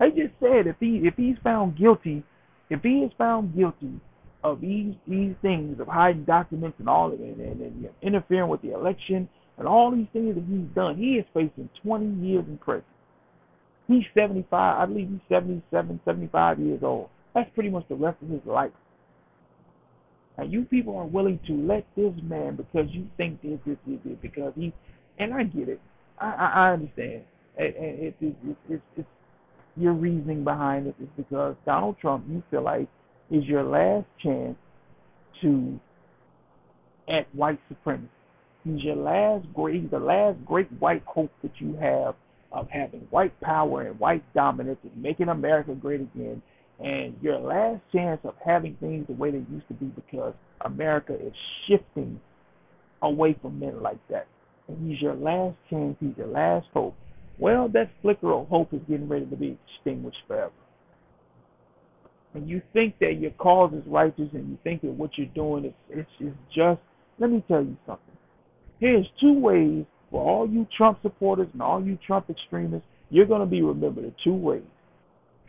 I 0.00 0.08
just 0.08 0.34
said 0.40 0.66
if 0.66 0.74
he 0.80 1.02
if 1.04 1.14
he's 1.16 1.36
found 1.44 1.78
guilty, 1.78 2.24
if 2.68 2.82
he 2.82 3.04
is 3.06 3.12
found 3.16 3.54
guilty 3.54 4.00
of 4.42 4.60
these 4.60 4.96
these 5.06 5.36
things 5.40 5.78
of 5.78 5.86
hiding 5.86 6.24
documents 6.24 6.80
and 6.80 6.88
all 6.88 7.12
of 7.12 7.20
it 7.20 7.36
and, 7.36 7.60
and 7.60 7.88
interfering 8.02 8.48
with 8.48 8.62
the 8.62 8.74
election 8.74 9.28
and 9.56 9.68
all 9.68 9.92
these 9.92 10.08
things 10.12 10.34
that 10.34 10.44
he's 10.48 10.74
done, 10.74 10.96
he 10.96 11.12
is 11.12 11.24
facing 11.32 11.70
20 11.84 12.26
years 12.26 12.44
in 12.48 12.58
prison. 12.58 12.82
He's 13.86 14.02
75, 14.16 14.50
I 14.82 14.84
believe 14.84 15.10
he's 15.10 15.20
77, 15.28 16.00
75 16.04 16.58
years 16.58 16.80
old. 16.82 17.08
That's 17.36 17.48
pretty 17.54 17.70
much 17.70 17.86
the 17.88 17.94
rest 17.94 18.20
of 18.20 18.28
his 18.28 18.44
life. 18.44 18.72
And 20.38 20.52
you 20.52 20.64
people 20.64 20.96
are 20.96 21.06
willing 21.06 21.38
to 21.46 21.52
let 21.54 21.86
this 21.96 22.12
man 22.22 22.56
because 22.56 22.86
you 22.90 23.06
think 23.16 23.42
this, 23.42 23.58
this, 23.66 23.76
this, 23.86 23.98
this 24.04 24.16
because 24.22 24.52
he, 24.56 24.72
and 25.18 25.34
I 25.34 25.44
get 25.44 25.68
it. 25.68 25.80
I, 26.18 26.26
I, 26.26 26.52
I 26.68 26.72
understand. 26.72 27.22
And, 27.58 27.74
and 27.74 27.98
it, 27.98 28.14
it, 28.20 28.36
it, 28.44 28.56
it's, 28.68 28.82
it's 28.96 29.08
your 29.76 29.92
reasoning 29.92 30.44
behind 30.44 30.86
it 30.86 30.94
is 31.00 31.08
because 31.16 31.56
Donald 31.66 31.96
Trump, 32.00 32.24
you 32.28 32.42
feel 32.50 32.62
like, 32.62 32.88
is 33.30 33.44
your 33.44 33.62
last 33.62 34.06
chance 34.22 34.56
to 35.40 35.78
at 37.08 37.32
white 37.34 37.58
supremacy. 37.68 38.08
He's 38.64 38.82
your 38.82 38.96
last 38.96 39.46
great, 39.54 39.90
the 39.90 39.98
last 39.98 40.38
great 40.44 40.70
white 40.78 41.02
hope 41.06 41.32
that 41.42 41.52
you 41.58 41.74
have 41.80 42.14
of 42.52 42.68
having 42.68 43.00
white 43.10 43.38
power 43.40 43.82
and 43.82 43.98
white 43.98 44.22
dominance 44.34 44.78
and 44.82 45.02
making 45.02 45.28
America 45.28 45.74
great 45.74 46.00
again. 46.00 46.42
And 46.80 47.14
your 47.22 47.38
last 47.38 47.80
chance 47.92 48.20
of 48.24 48.34
having 48.44 48.76
things 48.80 49.06
the 49.06 49.12
way 49.12 49.30
they 49.30 49.44
used 49.52 49.68
to 49.68 49.74
be 49.74 49.86
because 49.86 50.34
America 50.62 51.14
is 51.14 51.32
shifting 51.68 52.20
away 53.02 53.36
from 53.40 53.58
men 53.58 53.82
like 53.82 53.98
that. 54.08 54.26
And 54.68 54.88
he's 54.88 55.00
your 55.00 55.14
last 55.14 55.56
chance, 55.70 55.96
he's 56.00 56.16
your 56.16 56.28
last 56.28 56.66
hope. 56.72 56.94
Well, 57.38 57.68
that 57.68 57.90
flicker 58.00 58.32
of 58.32 58.48
hope 58.48 58.72
is 58.72 58.80
getting 58.88 59.08
ready 59.08 59.26
to 59.26 59.36
be 59.36 59.58
extinguished 59.76 60.18
forever. 60.26 60.52
And 62.34 62.48
you 62.48 62.62
think 62.72 62.98
that 63.00 63.20
your 63.20 63.32
cause 63.32 63.72
is 63.74 63.82
righteous 63.86 64.28
and 64.32 64.48
you 64.48 64.58
think 64.64 64.82
that 64.82 64.92
what 64.92 65.10
you're 65.16 65.26
doing 65.28 65.66
is, 65.66 65.74
is, 65.90 66.06
is 66.20 66.32
just, 66.54 66.80
let 67.18 67.30
me 67.30 67.44
tell 67.46 67.62
you 67.62 67.76
something. 67.86 68.16
Here's 68.80 69.06
two 69.20 69.38
ways 69.38 69.84
for 70.10 70.24
all 70.24 70.48
you 70.48 70.66
Trump 70.76 70.98
supporters 71.02 71.48
and 71.52 71.62
all 71.62 71.82
you 71.84 71.98
Trump 72.06 72.30
extremists, 72.30 72.86
you're 73.10 73.26
going 73.26 73.40
to 73.40 73.46
be 73.46 73.62
remembered 73.62 74.04
in 74.04 74.14
two 74.24 74.34
ways 74.34 74.62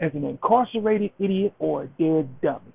as 0.03 0.11
an 0.15 0.25
incarcerated 0.25 1.11
idiot 1.19 1.53
or 1.59 1.83
a 1.83 1.87
dead 1.87 2.29
dummy. 2.41 2.73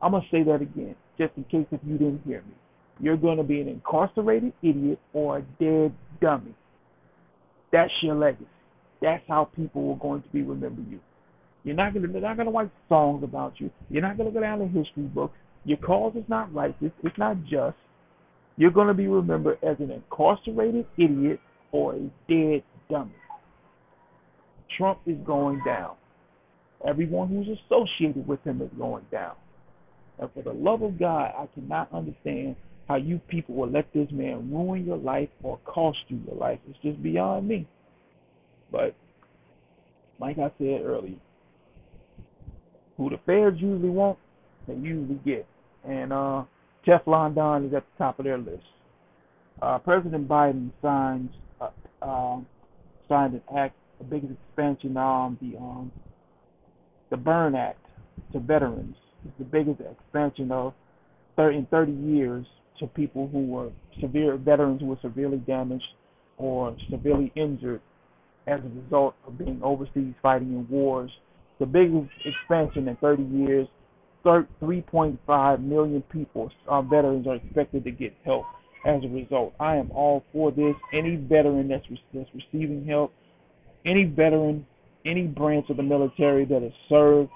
I'm 0.00 0.12
going 0.12 0.22
to 0.22 0.28
say 0.30 0.42
that 0.44 0.62
again, 0.62 0.96
just 1.18 1.32
in 1.36 1.44
case 1.44 1.66
if 1.70 1.80
you 1.86 1.98
didn't 1.98 2.22
hear 2.26 2.42
me. 2.42 2.54
You're 3.00 3.16
going 3.16 3.38
to 3.38 3.42
be 3.42 3.60
an 3.60 3.68
incarcerated 3.68 4.52
idiot 4.62 4.98
or 5.12 5.38
a 5.38 5.42
dead 5.60 5.94
dummy. 6.20 6.54
That's 7.72 7.90
your 8.02 8.14
legacy. 8.14 8.46
That's 9.02 9.22
how 9.28 9.50
people 9.56 9.90
are 9.92 9.98
going 9.98 10.22
to 10.22 10.28
be 10.28 10.42
remember 10.42 10.82
you. 10.88 11.00
You're 11.64 11.74
not 11.74 11.92
going 11.92 12.06
to, 12.06 12.12
they're 12.12 12.22
not 12.22 12.36
going 12.36 12.46
to 12.46 12.52
write 12.52 12.70
songs 12.88 13.24
about 13.24 13.54
you. 13.58 13.70
You're 13.90 14.02
not 14.02 14.16
going 14.16 14.28
to 14.28 14.34
go 14.34 14.40
down 14.40 14.60
the 14.60 14.66
history 14.66 15.02
books. 15.02 15.36
Your 15.64 15.78
cause 15.78 16.14
is 16.14 16.24
not 16.28 16.54
righteous. 16.54 16.92
It's 17.02 17.18
not 17.18 17.42
just 17.44 17.76
you're 18.56 18.70
going 18.70 18.88
to 18.88 18.94
be 18.94 19.08
remembered 19.08 19.58
as 19.62 19.76
an 19.80 19.90
incarcerated 19.90 20.86
idiot 20.96 21.40
or 21.72 21.94
a 21.94 22.00
dead 22.28 22.62
dummy. 22.88 23.12
Trump 24.76 25.00
is 25.06 25.16
going 25.26 25.60
down. 25.64 25.96
Everyone 26.86 27.28
who's 27.28 27.58
associated 27.66 28.26
with 28.26 28.42
him 28.44 28.60
is 28.60 28.70
going 28.78 29.04
down. 29.10 29.34
And 30.18 30.30
for 30.32 30.42
the 30.42 30.52
love 30.52 30.82
of 30.82 30.98
God, 30.98 31.32
I 31.36 31.48
cannot 31.54 31.92
understand 31.92 32.56
how 32.88 32.96
you 32.96 33.18
people 33.28 33.54
will 33.54 33.70
let 33.70 33.92
this 33.92 34.08
man 34.12 34.52
ruin 34.52 34.84
your 34.84 34.98
life 34.98 35.30
or 35.42 35.58
cost 35.64 35.98
you 36.08 36.20
your 36.26 36.36
life. 36.36 36.58
It's 36.68 36.78
just 36.82 37.02
beyond 37.02 37.48
me. 37.48 37.66
But 38.70 38.94
like 40.20 40.38
I 40.38 40.52
said 40.58 40.82
earlier, 40.84 41.16
who 42.96 43.10
the 43.10 43.18
feds 43.26 43.60
usually 43.60 43.88
want, 43.88 44.18
they 44.68 44.74
usually 44.74 45.20
get. 45.24 45.46
And 45.88 46.12
uh, 46.12 46.44
Teflon 46.86 47.34
Don 47.34 47.66
is 47.66 47.74
at 47.74 47.84
the 47.84 47.98
top 48.04 48.18
of 48.18 48.24
their 48.24 48.38
list. 48.38 48.62
Uh, 49.60 49.78
President 49.78 50.28
Biden 50.28 50.70
signs 50.82 51.30
uh, 51.60 51.70
uh, 52.02 52.36
signed 53.08 53.34
an 53.34 53.42
act, 53.56 53.74
the 53.98 54.04
biggest 54.04 54.32
expansion, 54.48 54.96
um, 54.96 55.38
the 55.40 55.56
um, 55.58 55.92
the 57.10 57.16
Burn 57.16 57.54
Act 57.54 57.78
to 58.32 58.40
veterans. 58.40 58.96
It's 59.24 59.34
the 59.38 59.44
biggest 59.44 59.80
expansion 59.80 60.50
of 60.52 60.74
30, 61.36 61.58
in 61.58 61.66
30 61.66 61.92
years 61.92 62.46
to 62.78 62.86
people 62.88 63.28
who 63.28 63.46
were 63.46 63.70
severe 64.00 64.36
veterans 64.36 64.80
who 64.80 64.88
were 64.88 64.98
severely 65.00 65.38
damaged 65.38 65.84
or 66.36 66.76
severely 66.90 67.32
injured 67.36 67.80
as 68.46 68.60
a 68.60 68.82
result 68.82 69.14
of 69.26 69.38
being 69.38 69.60
overseas 69.62 70.14
fighting 70.22 70.48
in 70.48 70.66
wars. 70.68 71.10
The 71.60 71.66
biggest 71.66 72.10
expansion 72.24 72.88
in 72.88 72.96
30 72.96 73.22
years. 73.22 73.68
3.5 74.24 75.62
million 75.62 76.02
people, 76.10 76.50
uh, 76.66 76.80
veterans, 76.80 77.26
are 77.26 77.34
expected 77.34 77.84
to 77.84 77.90
get 77.90 78.14
help 78.24 78.46
as 78.86 79.02
a 79.04 79.08
result. 79.08 79.52
I 79.60 79.76
am 79.76 79.90
all 79.92 80.24
for 80.32 80.50
this. 80.50 80.74
Any 80.92 81.16
veteran 81.16 81.68
that's, 81.68 81.84
re- 81.90 82.02
that's 82.12 82.30
receiving 82.34 82.86
help, 82.86 83.12
any 83.84 84.04
veteran, 84.04 84.66
any 85.04 85.26
branch 85.26 85.66
of 85.70 85.76
the 85.76 85.82
military 85.82 86.44
that 86.46 86.62
has 86.62 86.72
served, 86.88 87.30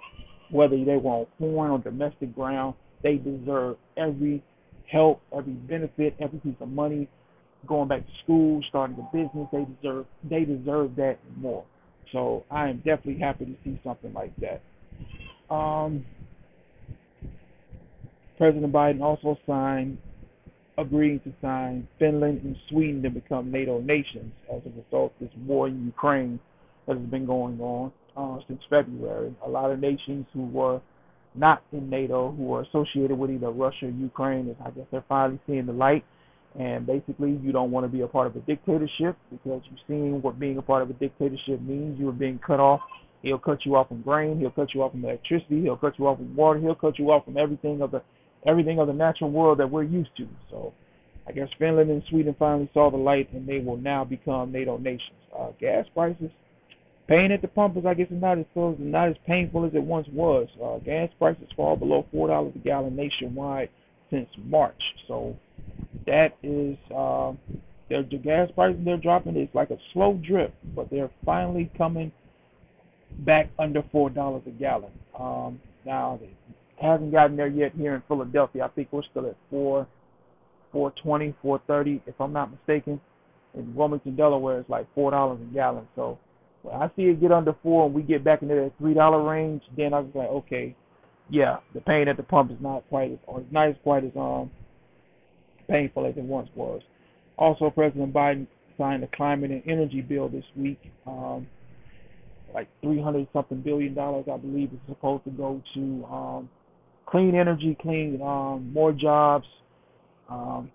whether 0.51 0.77
they 0.85 0.97
were 0.97 1.11
on 1.11 1.27
foreign 1.39 1.73
or 1.73 1.79
domestic 1.79 2.35
ground, 2.35 2.75
they 3.03 3.17
deserve 3.17 3.77
every 3.97 4.43
help, 4.91 5.21
every 5.37 5.53
benefit, 5.53 6.15
every 6.21 6.39
piece 6.41 6.57
of 6.61 6.69
money, 6.69 7.09
going 7.67 7.89
back 7.89 8.01
to 8.01 8.13
school, 8.25 8.63
starting 8.69 8.97
a 8.99 9.17
business. 9.17 9.49
They 9.53 9.67
deserve 9.83 10.07
they 10.29 10.45
deserve 10.45 10.97
that 10.97 11.19
more. 11.37 11.65
So 12.13 12.45
I 12.51 12.69
am 12.69 12.79
definitely 12.79 13.19
happy 13.19 13.45
to 13.45 13.55
see 13.65 13.79
something 13.85 14.13
like 14.15 14.33
that. 14.41 14.63
Um, 15.55 16.05
President 18.39 18.73
Biden 18.73 19.03
also 19.03 19.37
signed 19.47 19.99
agreeing 20.79 21.21
to 21.21 21.33
sign 21.43 21.87
Finland 21.99 22.41
and 22.45 22.57
Sweden 22.71 23.03
to 23.03 23.11
become 23.11 23.51
NATO 23.51 23.81
nations 23.81 24.33
as 24.51 24.63
a 24.65 24.71
result 24.71 25.13
of 25.21 25.29
this 25.29 25.37
war 25.45 25.67
in 25.67 25.85
Ukraine 25.85 26.39
that 26.87 26.97
has 26.97 27.07
been 27.07 27.27
going 27.27 27.61
on 27.61 27.93
uh, 28.17 28.39
since 28.47 28.61
February. 28.71 29.35
A 29.45 29.49
lot 29.49 29.71
of 29.73 29.81
nations 29.81 30.25
who 30.33 30.47
were 30.47 30.81
not 31.35 31.63
in 31.73 31.91
NATO, 31.91 32.33
who 32.33 32.55
are 32.55 32.63
associated 32.63 33.19
with 33.19 33.31
either 33.31 33.51
Russia 33.51 33.87
or 33.87 33.91
Ukraine, 33.91 34.55
I 34.65 34.71
guess 34.71 34.87
they're 34.91 35.05
finally 35.09 35.41
seeing 35.47 35.67
the 35.67 35.73
light. 35.73 36.05
And 36.59 36.87
basically, 36.87 37.39
you 37.43 37.53
don't 37.53 37.71
want 37.71 37.85
to 37.85 37.89
be 37.89 38.01
a 38.01 38.07
part 38.07 38.27
of 38.27 38.37
a 38.37 38.41
dictatorship 38.41 39.17
because 39.31 39.63
you've 39.69 39.81
seen 39.87 40.23
what 40.23 40.41
being 40.41 40.59
a 40.59 40.63
part 40.63 40.83
of 40.83 40.91
a 40.91 40.95
dictatorship 40.95 41.61
means. 41.61 41.99
You 42.01 42.09
are 42.09 42.13
being 42.13 42.41
cut 42.45 42.59
off. 42.59 42.81
He'll 43.23 43.39
cut 43.39 43.59
you 43.65 43.77
off 43.77 43.89
from 43.89 44.03
grain. 44.03 44.39
He'll 44.39 44.51
cut 44.51 44.69
you 44.75 44.83
off 44.83 44.93
from 44.93 45.05
electricity. 45.05 45.63
He'll 45.63 45.77
cut 45.77 45.99
you 45.99 46.07
off 46.07 46.19
from 46.19 46.35
water. 46.35 46.59
He'll 46.59 46.75
cut 46.75 46.99
you 46.99 47.11
off 47.11 47.25
from 47.25 47.37
everything 47.37 47.83
of 47.83 47.91
the 47.91 48.03
everything 48.47 48.79
of 48.79 48.87
the 48.87 48.93
natural 48.93 49.31
world 49.31 49.59
that 49.59 49.71
we're 49.71 49.83
used 49.83 50.11
to. 50.17 50.27
So 50.51 50.73
I 51.27 51.33
guess 51.33 51.49
Finland 51.59 51.91
and 51.91 52.03
Sweden 52.09 52.35
finally 52.39 52.71
saw 52.73 52.91
the 52.91 52.97
light, 52.97 53.33
and 53.33 53.47
they 53.47 53.59
will 53.59 53.77
now 53.77 54.05
become 54.05 54.53
NATO 54.53 54.79
nations. 54.79 55.19
Uh, 55.39 55.49
gas 55.61 55.85
prices, 55.95 56.31
paying 57.07 57.33
at 57.33 57.43
the 57.43 57.49
pump 57.49 57.77
is 57.77 57.85
I 57.85 57.95
guess 57.95 58.07
not 58.11 58.39
as 58.39 58.47
so 58.55 58.75
not 58.79 59.09
as 59.09 59.17
painful 59.27 59.67
as 59.67 59.73
it 59.75 59.83
once 59.83 60.09
was. 60.13 60.49
Uh, 60.63 60.79
gas 60.79 61.11
prices 61.19 61.49
fall 61.55 61.77
below 61.77 62.07
four 62.11 62.29
dollars 62.29 62.53
a 62.57 62.59
gallon 62.59 62.97
nationwide 62.97 63.69
since 64.11 64.29
March. 64.45 64.81
So 65.07 65.37
that 66.07 66.29
is 66.43 66.77
uh, 66.95 67.33
their 67.89 68.03
the 68.03 68.19
gas 68.19 68.49
prices 68.55 68.81
they're 68.85 68.97
dropping. 68.97 69.37
It's 69.37 69.55
like 69.55 69.71
a 69.71 69.79
slow 69.93 70.19
drip, 70.27 70.55
but 70.75 70.89
they're 70.91 71.11
finally 71.27 71.71
coming 71.77 72.11
back 73.21 73.51
under 73.59 73.83
four 73.93 74.11
dollars 74.11 74.43
a 74.47 74.51
gallon. 74.51 74.93
Um, 75.19 75.61
now 75.85 76.19
hasn't 76.81 77.13
gotten 77.13 77.37
there 77.37 77.49
yet 77.49 77.73
here 77.77 77.95
in 77.95 78.03
Philadelphia. 78.09 78.65
I 78.65 78.69
think 78.69 78.89
we're 78.91 79.03
still 79.11 79.27
at 79.27 79.37
four, 79.51 79.87
four 80.73 80.93
twenty, 81.03 81.35
four 81.43 81.61
thirty, 81.67 82.03
if 82.07 82.15
I'm 82.21 82.33
not 82.33 82.51
mistaken. 82.51 83.01
In 83.55 83.75
Wilmington, 83.75 84.15
Delaware, 84.15 84.61
it's 84.61 84.71
like 84.71 84.87
four 84.95 85.11
dollars 85.11 85.41
a 85.41 85.55
gallon. 85.55 85.89
So 85.97 86.19
when 86.63 86.75
I 86.77 86.91
see 86.97 87.03
it 87.03 87.21
get 87.21 87.33
under 87.33 87.55
four 87.63 87.87
and 87.87 87.95
we 87.95 88.03
get 88.03 88.25
back 88.25 88.43
into 88.43 88.55
that 88.55 88.73
three 88.79 88.95
dollar 88.95 89.23
range, 89.23 89.63
then 89.77 89.95
I 89.95 90.01
was 90.01 90.11
like, 90.15 90.29
okay, 90.29 90.77
yeah, 91.31 91.59
the 91.75 91.81
pain 91.81 92.09
at 92.09 92.17
the 92.17 92.23
pump 92.23 92.51
is 92.51 92.59
not 92.61 92.89
quite 92.89 93.13
as 93.13 93.19
or 93.27 93.43
not 93.51 93.69
as 93.69 93.77
quite 93.83 94.05
as 94.05 94.13
um 94.17 94.51
painful 95.69 96.07
as 96.07 96.17
it 96.17 96.23
once 96.23 96.49
was. 96.55 96.83
Also, 97.37 97.71
President 97.71 98.13
Biden 98.13 98.47
signed 98.77 99.03
a 99.05 99.09
climate 99.17 99.51
and 99.51 99.63
energy 99.67 100.01
bill 100.01 100.29
this 100.29 100.45
week. 100.57 100.81
Um, 101.07 101.47
like 102.55 102.69
300 102.83 103.29
something 103.33 103.61
billion 103.61 103.95
dollars, 103.95 104.25
I 104.33 104.37
believe, 104.39 104.73
is 104.73 104.79
supposed 104.89 105.25
to 105.25 105.31
go 105.31 105.63
to 105.75 106.05
um, 106.07 106.49
clean 107.11 107.35
energy, 107.35 107.77
clean 107.81 108.21
um, 108.23 108.71
more 108.73 108.93
jobs, 108.93 109.47
um, 110.29 110.71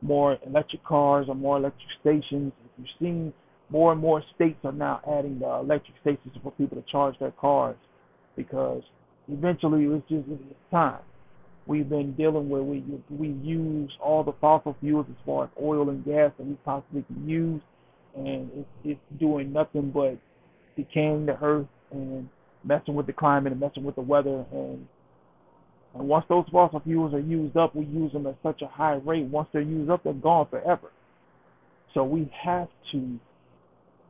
more 0.00 0.38
electric 0.46 0.84
cars 0.84 1.26
or 1.28 1.34
more 1.34 1.58
electric 1.58 1.88
stations. 2.00 2.52
If 2.64 2.70
you've 2.78 2.88
seen 2.98 3.32
more 3.70 3.92
and 3.92 4.00
more 4.00 4.22
states 4.34 4.58
are 4.64 4.72
now 4.72 5.00
adding 5.06 5.38
the 5.38 5.48
electric 5.48 5.96
stations 6.00 6.34
for 6.42 6.52
people 6.52 6.80
to 6.80 6.90
charge 6.90 7.18
their 7.18 7.30
cars 7.32 7.76
because 8.36 8.82
eventually 9.28 9.84
it's 9.84 10.08
just 10.08 10.24
it's 10.28 10.70
time. 10.70 11.00
We've 11.66 11.88
been 11.88 12.12
dealing 12.14 12.48
with 12.48 12.62
we 12.62 12.84
we 13.10 13.28
use 13.28 13.90
all 14.02 14.24
the 14.24 14.32
fossil 14.40 14.76
fuels 14.80 15.06
as 15.08 15.16
far 15.24 15.44
as 15.44 15.50
oil 15.62 15.90
and 15.90 16.04
gas 16.04 16.32
that 16.38 16.46
we 16.46 16.54
possibly 16.64 17.02
can 17.02 17.28
use, 17.28 17.62
and 18.16 18.50
it's 18.54 18.68
it's 18.84 19.20
doing 19.20 19.52
nothing 19.52 19.90
but 19.90 20.18
decaying 20.76 21.26
the 21.26 21.38
earth 21.42 21.68
and 21.92 22.28
messing 22.64 22.94
with 22.94 23.06
the 23.06 23.12
climate 23.12 23.52
and 23.52 23.60
messing 23.60 23.84
with 23.84 23.94
the 23.94 24.00
weather 24.00 24.44
and 24.52 24.86
and 25.94 26.08
once 26.08 26.24
those 26.28 26.44
fossil 26.50 26.80
fuels 26.80 27.12
are 27.12 27.20
used 27.20 27.56
up, 27.56 27.74
we 27.74 27.84
use 27.84 28.12
them 28.12 28.26
at 28.26 28.36
such 28.42 28.62
a 28.62 28.66
high 28.66 28.94
rate. 28.94 29.26
Once 29.26 29.48
they're 29.52 29.62
used 29.62 29.90
up, 29.90 30.04
they're 30.04 30.12
gone 30.14 30.46
forever. 30.48 30.90
So 31.92 32.02
we 32.04 32.30
have 32.44 32.68
to 32.92 33.18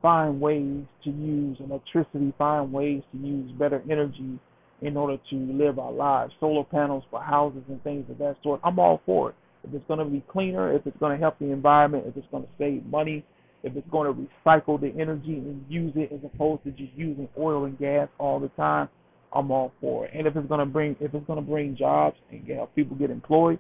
find 0.01 0.41
ways 0.41 0.85
to 1.05 1.11
use 1.11 1.57
electricity, 1.61 2.33
find 2.39 2.73
ways 2.73 3.03
to 3.13 3.19
use 3.19 3.51
better 3.53 3.83
energy 3.91 4.39
in 4.81 4.97
order 4.97 5.17
to 5.31 5.37
live 5.37 5.79
our 5.79 5.93
lives. 5.93 6.33
Solar 6.41 6.65
panels 6.65 7.05
for 7.11 7.23
houses 7.23 7.63
and 7.69 7.83
things 7.83 8.09
of 8.11 8.19
that 8.19 8.37
sort. 8.43 8.61
I'm 8.65 8.79
all 8.79 9.01
for 9.07 9.31
it. 9.31 9.37
If 9.65 9.75
it's 9.75 9.87
going 9.87 10.01
to 10.01 10.05
be 10.05 10.25
cleaner, 10.29 10.75
if 10.75 10.87
it's 10.87 10.97
going 10.99 11.17
to 11.17 11.23
help 11.23 11.39
the 11.39 11.53
environment, 11.53 12.05
if 12.07 12.17
it's 12.17 12.27
going 12.31 12.43
to 12.43 12.49
save 12.59 12.85
money, 12.87 13.25
if 13.63 13.77
it's 13.77 13.89
going 13.91 14.13
to 14.13 14.29
recycle 14.45 14.81
the 14.81 14.93
energy 15.01 15.35
and 15.35 15.65
use 15.69 15.93
it 15.95 16.13
as 16.13 16.19
opposed 16.25 16.65
to 16.65 16.73
just 16.73 16.93
using 16.97 17.29
oil 17.39 17.65
and 17.65 17.79
gas 17.79 18.09
all 18.19 18.41
the 18.41 18.49
time, 18.51 18.89
I'm 19.35 19.51
all 19.51 19.73
for 19.81 20.07
it. 20.07 20.13
And 20.15 20.27
if 20.27 20.37
it's 20.37 20.49
gonna 20.49 20.67
bring 20.67 20.97
if 21.01 21.15
it's 21.15 21.27
gonna 21.27 21.43
bring 21.43 21.77
jobs 21.77 22.17
and 22.31 22.47
help 22.49 22.75
people 22.75 22.97
get 22.97 23.11
employed, 23.11 23.59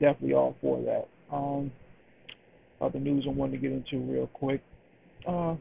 definitely 0.00 0.34
all 0.34 0.56
for 0.60 0.82
that. 0.82 1.08
Um, 1.34 1.72
other 2.80 2.98
news 2.98 3.24
I 3.26 3.32
wanted 3.32 3.52
to 3.52 3.58
get 3.58 3.72
into 3.72 3.98
real 4.12 4.26
quick. 4.28 4.62
Uh, 5.26 5.54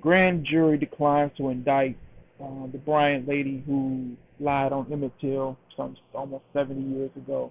grand 0.00 0.46
jury 0.50 0.76
declines 0.76 1.32
to 1.38 1.48
indict 1.48 1.96
uh, 2.42 2.66
the 2.70 2.78
Bryant 2.78 3.28
lady 3.28 3.62
who 3.66 4.14
lied 4.40 4.72
on 4.72 4.92
Emmett 4.92 5.12
Till 5.20 5.56
some 5.76 5.96
almost 6.12 6.44
70 6.52 6.80
years 6.80 7.10
ago. 7.16 7.50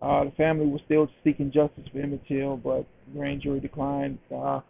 Uh, 0.00 0.24
the 0.24 0.30
family 0.32 0.66
was 0.66 0.80
still 0.86 1.08
seeking 1.22 1.52
justice 1.52 1.84
for 1.92 1.98
Emmett 1.98 2.22
Till, 2.26 2.56
but 2.56 2.86
grand 3.12 3.42
jury 3.42 3.60
declined. 3.60 4.18
Uh, 4.34 4.60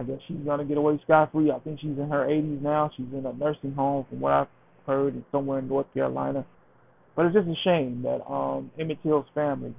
I 0.00 0.02
guess 0.02 0.18
she's 0.26 0.38
gonna 0.46 0.64
get 0.64 0.78
away 0.78 0.98
scot 1.04 1.30
free. 1.30 1.50
I 1.50 1.58
think 1.58 1.78
she's 1.78 1.98
in 1.98 2.08
her 2.08 2.26
80s 2.26 2.62
now. 2.62 2.90
She's 2.96 3.12
in 3.12 3.26
a 3.26 3.34
nursing 3.34 3.74
home, 3.74 4.06
from 4.08 4.20
what 4.20 4.32
I've 4.32 4.46
heard, 4.86 5.12
and 5.12 5.24
somewhere 5.30 5.58
in 5.58 5.68
North 5.68 5.92
Carolina. 5.92 6.46
But 7.14 7.26
it's 7.26 7.34
just 7.34 7.48
a 7.48 7.54
shame 7.64 8.00
that 8.02 8.24
um, 8.26 8.70
Emmett 8.80 9.02
Till's 9.02 9.26
family 9.34 9.74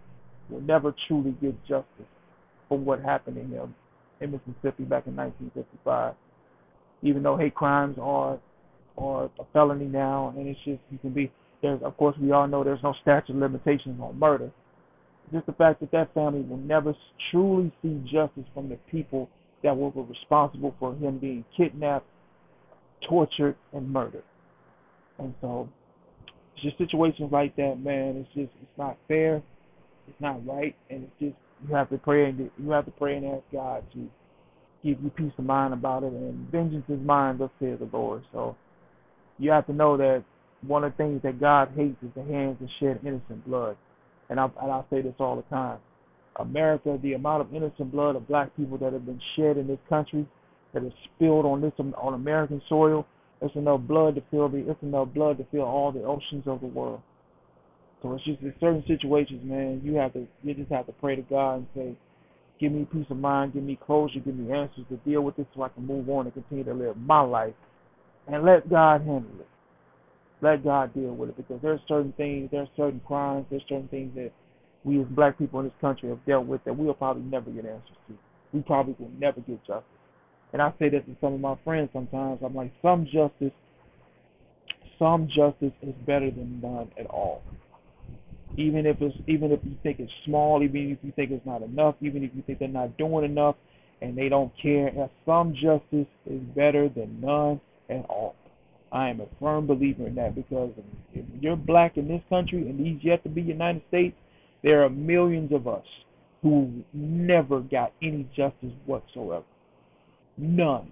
will 0.48 0.62
never 0.62 0.94
truly 1.08 1.32
get 1.42 1.60
justice 1.64 2.06
for 2.70 2.78
what 2.78 3.02
happened 3.02 3.38
to 3.38 3.42
him 3.42 3.74
in 4.20 4.32
Mississippi 4.32 4.84
back 4.84 5.08
in 5.08 5.16
1955. 5.16 6.14
Even 7.02 7.24
though 7.24 7.36
hate 7.36 7.56
crimes 7.56 7.98
are 8.00 8.40
are 9.00 9.26
a 9.40 9.44
felony 9.54 9.86
now, 9.86 10.36
and 10.38 10.48
it's 10.48 10.60
just 10.64 10.82
you 10.92 11.00
can 11.00 11.14
be 11.14 11.32
there's 11.64 11.82
of 11.82 11.98
course 11.98 12.16
we 12.22 12.32
all 12.32 12.48
know 12.48 12.64
there's 12.64 12.84
no 12.84 12.94
statute 13.02 13.34
of 13.34 13.38
limitations 13.38 14.00
on 14.00 14.20
murder. 14.20 14.52
Just 15.34 15.48
the 15.48 15.54
fact 15.54 15.80
that 15.80 15.92
that 15.92 16.14
family 16.14 16.42
will 16.42 16.58
never 16.58 16.94
truly 17.32 17.72
see 17.82 18.04
justice 18.12 18.44
from 18.54 18.70
the 18.70 18.76
people 18.92 19.30
that 19.64 19.76
were 19.76 19.92
responsible 20.04 20.76
for 20.80 20.96
him 20.96 21.20
being 21.20 21.46
kidnapped, 21.56 22.06
tortured, 23.08 23.56
and 23.74 23.92
murdered. 23.92 24.24
And 25.20 25.34
so, 25.42 25.70
it's 26.56 26.64
just 26.64 26.78
situations 26.78 27.32
like 27.32 27.56
that, 27.56 27.80
man. 27.84 28.18
It's 28.18 28.34
just 28.34 28.52
it's 28.62 28.78
not 28.78 28.98
fair, 29.08 29.42
it's 30.08 30.20
not 30.20 30.46
right, 30.46 30.76
and 30.90 31.04
it's 31.04 31.20
just 31.20 31.36
you 31.68 31.76
have 31.76 31.90
to 31.90 31.98
pray 31.98 32.26
and 32.26 32.50
you 32.58 32.72
have 32.72 32.86
to 32.86 32.92
pray 32.92 33.18
and 33.18 33.26
ask 33.26 33.44
God 33.52 33.84
to 33.94 34.10
give 34.84 35.02
you 35.04 35.10
peace 35.12 35.32
of 35.38 35.46
mind 35.46 35.74
about 35.74 36.04
it. 36.04 36.12
And 36.12 36.50
vengeance 36.52 36.86
is 36.90 37.00
mine, 37.00 37.38
thus 37.38 37.52
says 37.60 37.80
the 37.80 37.90
Lord. 37.92 38.24
So 38.32 38.56
you 39.38 39.52
have 39.52 39.66
to 39.68 39.74
know 39.74 39.98
that 39.98 40.24
one 40.66 40.84
of 40.84 40.92
the 40.94 40.98
things 40.98 41.22
that 41.24 41.40
God 41.40 41.70
hates 41.76 41.98
is 42.04 42.10
the 42.16 42.24
hands 42.24 42.58
that 42.62 42.70
shed 42.80 43.00
innocent 43.06 43.46
blood. 43.46 43.78
And 44.30 44.40
I 44.40 44.46
and 44.62 44.72
I 44.72 44.84
say 44.90 45.02
this 45.02 45.14
all 45.20 45.36
the 45.36 45.56
time. 45.56 45.80
America, 46.38 46.98
the 47.02 47.14
amount 47.14 47.42
of 47.42 47.54
innocent 47.54 47.92
blood 47.92 48.16
of 48.16 48.28
black 48.28 48.56
people 48.56 48.78
that 48.78 48.94
have 48.94 49.06
been 49.06 49.22
shed 49.36 49.58
in 49.58 49.68
this 49.68 49.80
country, 49.90 50.28
that 50.74 50.84
is 50.84 50.94
spilled 51.16 51.46
on 51.46 51.62
this 51.62 51.74
on 51.80 52.14
American 52.14 52.62
soil, 52.70 53.06
it's 53.42 53.56
enough 53.56 53.82
blood 53.82 54.16
to 54.16 54.24
fill 54.32 54.50
the 54.50 54.60
it's 54.70 54.82
enough 54.84 55.10
blood 55.14 55.38
to 55.40 55.46
fill 55.52 55.64
all 55.64 55.92
the 55.92 56.04
oceans 56.04 56.44
of 56.46 56.62
the 56.62 56.68
world. 56.68 57.02
So 58.02 58.14
it's 58.14 58.24
just 58.24 58.42
in 58.42 58.54
certain 58.60 58.84
situations, 58.88 59.42
man, 59.44 59.82
you 59.84 59.96
have 59.96 60.14
to 60.14 60.28
you 60.44 60.54
just 60.54 60.72
have 60.72 60.86
to 60.86 60.94
pray 60.94 61.16
to 61.16 61.22
God 61.24 61.56
and 61.56 61.68
say, 61.76 61.98
Give 62.60 62.72
me 62.72 62.88
peace 62.92 63.08
of 63.10 63.18
mind, 63.18 63.54
give 63.54 63.64
me 63.64 63.78
closure, 63.84 64.20
give 64.20 64.36
me 64.36 64.54
answers 64.54 64.86
to 64.90 64.98
deal 64.98 65.22
with 65.22 65.36
this 65.36 65.48
so 65.56 65.64
I 65.64 65.70
can 65.70 65.86
move 65.86 66.08
on 66.10 66.28
and 66.28 66.34
continue 66.34 66.64
to 66.64 66.74
live 66.74 66.96
my 66.96 67.22
life. 67.22 67.56
And 68.28 68.46
let 68.46 68.70
God 68.70 69.02
handle 69.02 69.40
it. 69.40 69.48
Let 70.42 70.64
God 70.64 70.94
deal 70.94 71.16
with 71.16 71.30
it 71.30 71.38
because 71.38 71.60
there's 71.62 71.80
certain 71.88 72.14
things, 72.18 72.50
there's 72.52 72.70
certain 72.78 73.02
crimes, 73.06 73.48
there's 73.50 73.64
certain 73.68 73.88
things 73.88 74.14
that 74.16 74.32
we 74.84 75.00
as 75.00 75.08
black 75.08 75.38
people 75.38 75.60
in 75.60 75.68
this 75.68 75.76
country 75.80 76.10
have 76.10 76.24
dealt 76.26 76.46
with 76.46 76.64
that 76.66 76.76
we'll 76.76 76.94
probably 76.94 77.24
never 77.24 77.50
get 77.52 77.66
answers 77.66 77.98
to. 78.08 78.16
We 78.54 78.62
probably 78.62 78.96
will 79.00 79.12
never 79.20 79.40
get 79.42 79.64
justice. 79.66 79.84
And 80.54 80.62
I 80.62 80.74
say 80.80 80.90
this 80.90 81.04
to 81.06 81.16
some 81.22 81.34
of 81.34 81.40
my 81.40 81.56
friends 81.64 81.90
sometimes. 81.94 82.40
I'm 82.44 82.56
like, 82.56 82.74
some 82.82 83.06
justice, 83.06 83.54
some 85.00 85.28
justice 85.28 85.74
is 85.82 85.94
better 86.06 86.30
than 86.30 86.60
none 86.62 86.90
at 87.00 87.06
all. 87.08 87.42
Even 88.58 88.86
if 88.86 88.98
it's 89.02 89.16
even 89.28 89.52
if 89.52 89.62
you 89.64 89.78
think 89.82 90.00
it's 90.00 90.12
small, 90.26 90.62
even 90.62 90.92
if 90.92 90.98
you 91.04 91.14
think 91.16 91.32
it's 91.32 91.46
not 91.46 91.62
enough, 91.62 91.96
even 92.02 92.24
if 92.24 92.32
you 92.36 92.44
think 92.46 92.60
they're 92.60 92.68
not 92.68 92.98
doing 92.98 93.24
enough 93.24 93.56
and 94.02 94.18
they 94.18 94.28
don't 94.28 94.52
care, 94.62 94.92
some 95.26 95.54
justice 95.54 96.08
is 96.26 96.42
better 96.54 96.90
than 96.90 97.22
none 97.22 97.62
at 97.90 98.06
all. 98.10 98.36
I 98.92 99.10
am 99.10 99.22
a 99.22 99.28
firm 99.40 99.68
believer 99.68 100.08
in 100.08 100.16
that 100.16 100.36
because 100.36 100.72
if 101.14 101.26
you're 101.40 101.56
black 101.56 101.96
in 101.96 102.10
this 102.10 102.22
country 102.28 102.68
and 102.68 102.78
these 102.78 103.00
yet 103.02 103.24
to 103.24 103.30
be 103.30 103.42
United 103.42 103.84
States, 103.88 104.18
there 104.64 104.84
are 104.84 104.90
millions 104.90 105.52
of 105.52 105.68
us 105.68 105.86
who 106.42 106.72
never 106.94 107.62
got 107.62 107.94
any 108.02 108.28
justice 108.36 108.74
whatsoever. 108.86 109.46
None. 110.38 110.92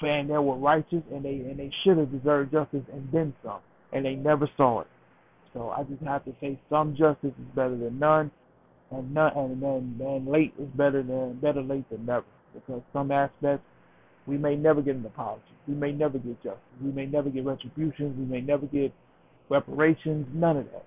And 0.00 0.28
they 0.28 0.34
were 0.34 0.56
righteous 0.56 1.02
and 1.12 1.24
they 1.24 1.30
and 1.30 1.58
they 1.58 1.70
should 1.84 1.96
have 1.96 2.10
deserved 2.10 2.50
justice 2.52 2.82
and 2.92 3.08
then 3.12 3.32
some. 3.44 3.60
And 3.92 4.04
they 4.04 4.14
never 4.14 4.50
saw 4.56 4.80
it. 4.80 4.88
So 5.54 5.70
I 5.70 5.84
just 5.84 6.02
have 6.02 6.24
to 6.24 6.34
say 6.40 6.58
some 6.68 6.96
justice 6.96 7.32
is 7.38 7.54
better 7.54 7.76
than 7.76 7.98
none 7.98 8.30
and 8.90 9.14
none 9.14 9.32
and 9.36 9.62
then 9.62 10.00
and 10.04 10.26
late 10.26 10.54
is 10.58 10.68
better 10.74 11.02
than 11.02 11.38
better 11.40 11.62
late 11.62 11.88
than 11.88 12.04
never. 12.04 12.26
Because 12.52 12.82
some 12.92 13.12
aspects 13.12 13.64
we 14.26 14.38
may 14.38 14.56
never 14.56 14.82
get 14.82 14.96
an 14.96 15.06
apology. 15.06 15.42
We 15.68 15.74
may 15.74 15.92
never 15.92 16.18
get 16.18 16.42
justice. 16.42 16.60
We 16.82 16.90
may 16.90 17.06
never 17.06 17.30
get 17.30 17.44
retribution. 17.44 18.16
We 18.18 18.24
may 18.24 18.40
never 18.40 18.66
get 18.66 18.92
reparations. 19.48 20.26
None 20.32 20.56
of 20.56 20.64
that. 20.66 20.84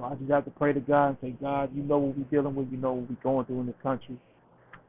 So 0.00 0.06
I 0.06 0.14
just 0.14 0.30
have 0.30 0.44
to 0.46 0.50
pray 0.52 0.72
to 0.72 0.80
God 0.80 1.08
and 1.08 1.16
say, 1.20 1.36
God, 1.42 1.70
you 1.74 1.82
know 1.82 1.98
what 1.98 2.16
we're 2.16 2.24
dealing 2.24 2.54
with. 2.54 2.68
You 2.70 2.78
know 2.78 2.92
what 2.92 3.10
we're 3.10 3.22
going 3.22 3.44
through 3.44 3.60
in 3.60 3.66
this 3.66 3.74
country 3.82 4.18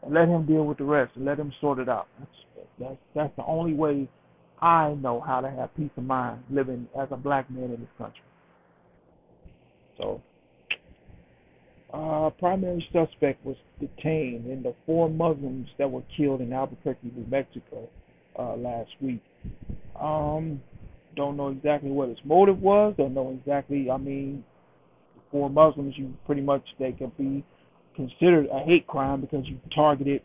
and 0.04 0.14
let 0.14 0.30
him 0.30 0.46
deal 0.46 0.64
with 0.64 0.78
the 0.78 0.86
rest 0.86 1.12
and 1.16 1.26
let 1.26 1.38
him 1.38 1.52
sort 1.60 1.80
it 1.80 1.90
out. 1.90 2.08
That's 2.18 2.32
that's 2.80 2.98
that's 3.14 3.36
the 3.36 3.46
only 3.46 3.74
way 3.74 4.08
I 4.62 4.94
know 4.94 5.20
how 5.20 5.42
to 5.42 5.50
have 5.50 5.76
peace 5.76 5.90
of 5.98 6.04
mind 6.04 6.44
living 6.50 6.88
as 7.00 7.10
a 7.12 7.18
black 7.18 7.50
man 7.52 7.66
in 7.66 7.72
this 7.72 7.90
country. 7.98 8.22
So, 9.98 10.22
uh, 11.94 12.30
primary 12.40 12.88
suspect 12.94 13.46
was 13.46 13.58
detained 13.80 14.48
in 14.48 14.64
the 14.64 14.74
four 14.86 15.10
Muslims 15.10 15.68
that 15.78 15.92
were 15.92 16.04
killed 16.16 16.42
in 16.42 16.54
Albuquerque, 16.54 17.12
New 17.16 17.26
Mexico, 17.30 17.90
uh, 18.40 18.56
last 18.56 18.92
week. 19.02 19.22
Um, 20.00 20.62
don't 21.16 21.36
know 21.36 21.50
exactly 21.50 21.92
what 21.92 22.08
his 22.08 22.18
motive 22.24 22.62
was. 22.62 22.96
Don't 22.98 23.14
know 23.14 23.38
exactly. 23.38 23.92
I 23.92 23.98
mean, 23.98 24.44
four 25.32 25.50
Muslims, 25.50 25.96
you 25.98 26.14
pretty 26.26 26.42
much 26.42 26.64
they 26.80 26.92
could 26.92 27.16
be 27.18 27.44
considered 27.96 28.48
a 28.52 28.60
hate 28.60 28.88
crime 28.88 29.22
because 29.22 29.46
you 29.46 29.58
targeted 29.74 30.22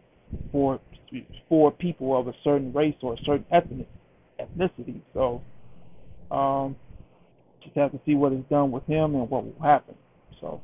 for 0.52 0.80
for 1.48 1.70
people 1.70 2.18
of 2.18 2.28
a 2.28 2.32
certain 2.42 2.72
race 2.72 2.94
or 3.02 3.14
a 3.14 3.16
certain 3.24 3.46
ethnic 3.52 3.88
ethnicity. 4.40 5.00
So 5.14 5.42
um, 6.30 6.76
just 7.62 7.76
have 7.76 7.92
to 7.92 8.00
see 8.04 8.14
what 8.14 8.32
is 8.32 8.44
done 8.50 8.70
with 8.70 8.84
him 8.86 9.14
and 9.14 9.30
what 9.30 9.44
will 9.44 9.62
happen. 9.62 9.94
So 10.40 10.60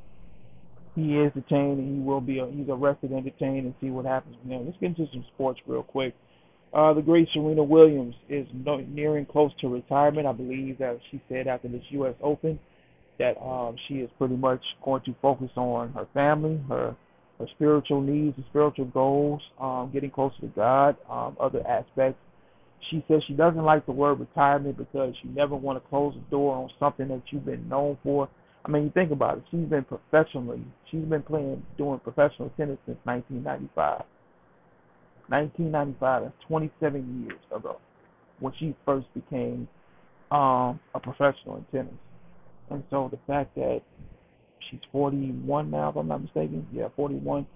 he 0.94 1.16
is 1.16 1.32
detained 1.32 1.78
and 1.78 1.96
he 1.96 2.02
will 2.02 2.20
be 2.20 2.42
he's 2.52 2.68
arrested 2.68 3.10
and 3.10 3.24
detained 3.24 3.66
and 3.66 3.74
see 3.80 3.90
what 3.90 4.04
happens 4.04 4.36
with 4.42 4.52
him. 4.52 4.66
Let's 4.66 4.78
get 4.78 4.88
into 4.88 5.06
some 5.12 5.24
sports 5.34 5.60
real 5.66 5.82
quick. 5.82 6.14
Uh, 6.74 6.94
the 6.94 7.02
great 7.02 7.28
Serena 7.34 7.62
Williams 7.62 8.14
is 8.30 8.46
no, 8.54 8.78
nearing 8.78 9.26
close 9.26 9.52
to 9.60 9.68
retirement. 9.68 10.26
I 10.26 10.32
believe 10.32 10.78
that 10.78 10.98
she 11.10 11.20
said 11.28 11.46
after 11.46 11.68
this 11.68 11.82
U.S. 11.90 12.14
Open 12.22 12.58
that 13.18 13.40
um, 13.40 13.76
she 13.86 13.94
is 13.94 14.10
pretty 14.18 14.36
much 14.36 14.60
going 14.84 15.02
to 15.04 15.14
focus 15.20 15.50
on 15.56 15.92
her 15.92 16.06
family, 16.14 16.60
her 16.68 16.96
her 17.38 17.46
spiritual 17.54 18.00
needs, 18.00 18.36
her 18.36 18.44
spiritual 18.50 18.84
goals, 18.86 19.40
um, 19.60 19.90
getting 19.92 20.10
closer 20.10 20.40
to 20.40 20.46
God, 20.48 20.96
um, 21.10 21.36
other 21.40 21.66
aspects. 21.66 22.18
She 22.90 23.04
says 23.08 23.22
she 23.26 23.34
doesn't 23.34 23.62
like 23.62 23.86
the 23.86 23.92
word 23.92 24.20
retirement 24.20 24.76
because 24.76 25.14
you 25.22 25.30
never 25.30 25.56
want 25.56 25.82
to 25.82 25.88
close 25.88 26.14
the 26.14 26.30
door 26.30 26.54
on 26.54 26.70
something 26.78 27.08
that 27.08 27.22
you've 27.30 27.44
been 27.44 27.68
known 27.68 27.98
for. 28.02 28.28
I 28.64 28.70
mean, 28.70 28.84
you 28.84 28.90
think 28.90 29.10
about 29.10 29.38
it. 29.38 29.44
She's 29.50 29.68
been 29.68 29.84
professionally, 29.84 30.62
she's 30.90 31.04
been 31.04 31.22
playing, 31.22 31.64
doing 31.76 31.98
professional 32.00 32.50
tennis 32.56 32.78
since 32.86 32.98
1995. 33.04 34.04
1995, 35.28 36.22
that's 36.24 36.34
27 36.46 37.24
years 37.24 37.40
ago, 37.56 37.78
when 38.40 38.52
she 38.58 38.76
first 38.84 39.06
became 39.14 39.66
um, 40.30 40.78
a 40.94 41.00
professional 41.00 41.56
in 41.56 41.64
tennis. 41.72 41.94
And 42.70 42.82
so 42.90 43.08
the 43.10 43.18
fact 43.26 43.54
that 43.56 43.82
she's 44.70 44.80
41 44.90 45.70
now, 45.70 45.90
if 45.90 45.96
I'm 45.96 46.08
not 46.08 46.22
mistaken, 46.22 46.66
yeah, 46.72 46.88
41, 46.96 47.46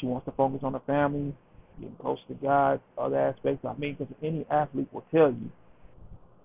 she 0.00 0.06
wants 0.06 0.26
to 0.26 0.32
focus 0.32 0.60
on 0.62 0.74
her 0.74 0.82
family, 0.86 1.34
getting 1.80 1.96
close 1.96 2.18
to 2.28 2.34
God, 2.34 2.80
other 2.98 3.18
aspects. 3.18 3.64
I 3.64 3.74
mean, 3.74 3.96
because 3.98 4.14
any 4.22 4.46
athlete 4.50 4.88
will 4.92 5.04
tell 5.10 5.30
you 5.30 5.50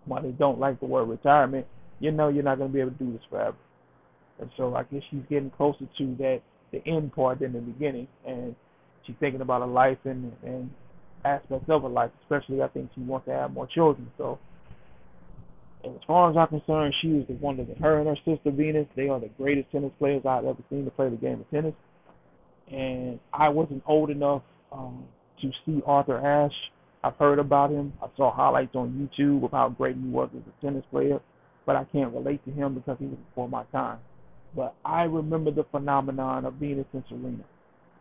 why 0.06 0.22
they 0.22 0.32
don't 0.32 0.60
like 0.60 0.80
the 0.80 0.86
word 0.86 1.06
retirement, 1.10 1.68
you 2.00 2.12
know 2.12 2.30
you're 2.30 2.44
not 2.44 2.58
going 2.58 2.70
to 2.70 2.74
be 2.74 2.82
able 2.82 2.92
to 2.92 2.98
do 2.98 3.12
this 3.12 3.22
forever. 3.30 3.58
And 4.40 4.50
so 4.58 4.76
I 4.76 4.84
guess 4.84 5.04
she's 5.12 5.22
getting 5.30 5.52
closer 5.52 5.86
to 5.98 6.16
that 6.18 6.42
the 6.72 6.82
end 6.88 7.14
part 7.14 7.40
than 7.40 7.54
the 7.54 7.60
beginning, 7.60 8.08
and 8.26 8.56
she's 9.06 9.16
thinking 9.20 9.42
about 9.42 9.62
her 9.62 9.68
life 9.68 10.00
and 10.06 10.32
and 10.44 10.70
aspects 11.24 11.70
of 11.70 11.84
her 11.84 11.90
life. 11.90 12.12
Especially, 12.24 12.62
I 12.62 12.68
think 12.70 12.90
she 12.96 13.02
wants 13.02 13.28
to 13.28 13.34
have 13.34 13.54
more 13.54 13.68
children. 13.68 14.10
So 14.18 14.40
as 15.84 16.02
far 16.08 16.30
as 16.30 16.38
I'm 16.38 16.48
concerned, 16.48 16.94
she 17.02 17.10
is 17.10 17.28
the 17.28 17.34
one 17.34 17.58
that 17.58 17.78
her 17.80 18.00
and 18.00 18.08
her 18.08 18.16
sister 18.26 18.52
Venus, 18.52 18.88
they 18.96 19.10
are 19.10 19.20
the 19.20 19.30
greatest 19.38 19.72
tennis 19.72 19.92
players 20.00 20.24
I've 20.26 20.46
ever 20.46 20.60
seen 20.70 20.86
to 20.86 20.92
play 20.92 21.10
the 21.10 21.16
game 21.16 21.42
of 21.42 21.50
tennis. 21.50 21.74
And 22.72 23.20
I 23.34 23.50
wasn't 23.50 23.84
old 23.86 24.10
enough 24.10 24.44
um, 24.72 25.06
to 25.42 25.52
see 25.66 25.82
Arthur 25.86 26.18
Ashe. 26.26 26.54
I've 27.04 27.16
heard 27.16 27.40
about 27.40 27.72
him. 27.72 27.94
I 28.02 28.08
saw 28.16 28.34
highlights 28.34 28.76
on 28.76 29.10
YouTube 29.18 29.44
of 29.44 29.52
how 29.52 29.70
great 29.70 29.96
he 29.96 30.08
was 30.08 30.30
as 30.36 30.44
a 30.48 30.66
tennis 30.66 30.86
player, 30.92 31.20
but 31.66 31.76
I 31.76 31.84
can't 31.86 32.14
relate 32.14 32.44
to 32.46 32.52
him 32.52 32.76
because 32.76 32.98
he 33.00 33.06
was 33.06 33.18
before 33.30 33.50
my 33.50 33.64
time. 33.72 34.00
But 34.56 34.76
I 34.86 35.04
remember 35.04 35.52
the 35.52 35.66
phenomenon 35.72 36.46
of 36.46 36.56
Venus 36.56 36.86
and 36.94 37.04
Serena, 37.10 37.44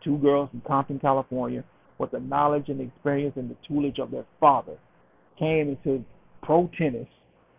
two 0.05 0.19
girls 0.19 0.51
from 0.51 0.63
Compton, 0.67 0.99
California, 0.99 1.65
with 1.99 2.11
the 2.11 2.21
knowledge 2.21 2.69
and 2.69 2.81
experience 2.81 3.35
and 3.37 3.51
the 3.51 3.57
tutelage 3.67 3.99
of 3.99 4.11
their 4.11 4.25
father, 4.39 4.77
came 5.39 5.71
into 5.71 6.05
pro 6.43 6.69
tennis 6.77 7.07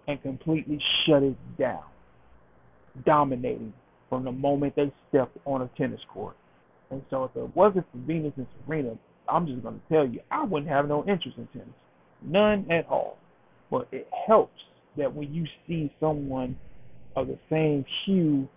and 0.07 0.21
completely 0.21 0.79
shut 1.05 1.23
it 1.23 1.35
down, 1.57 1.83
dominating 3.05 3.73
from 4.09 4.25
the 4.25 4.31
moment 4.31 4.75
they 4.75 4.91
stepped 5.09 5.37
on 5.45 5.61
a 5.61 5.69
tennis 5.77 6.01
court. 6.13 6.35
And 6.89 7.01
so 7.09 7.23
if 7.23 7.31
it 7.35 7.55
wasn't 7.55 7.85
for 7.91 7.97
Venus 7.99 8.33
and 8.35 8.47
Serena, 8.65 8.97
I'm 9.29 9.47
just 9.47 9.63
going 9.63 9.79
to 9.79 9.93
tell 9.93 10.05
you, 10.05 10.19
I 10.29 10.43
wouldn't 10.43 10.69
have 10.69 10.87
no 10.87 11.05
interest 11.07 11.37
in 11.37 11.47
tennis. 11.47 11.69
None 12.21 12.69
at 12.69 12.87
all. 12.87 13.17
But 13.69 13.87
it 13.91 14.07
helps 14.27 14.59
that 14.97 15.13
when 15.15 15.33
you 15.33 15.45
see 15.67 15.93
someone 15.99 16.57
of 17.15 17.27
the 17.27 17.39
same 17.49 17.85
hue 18.05 18.47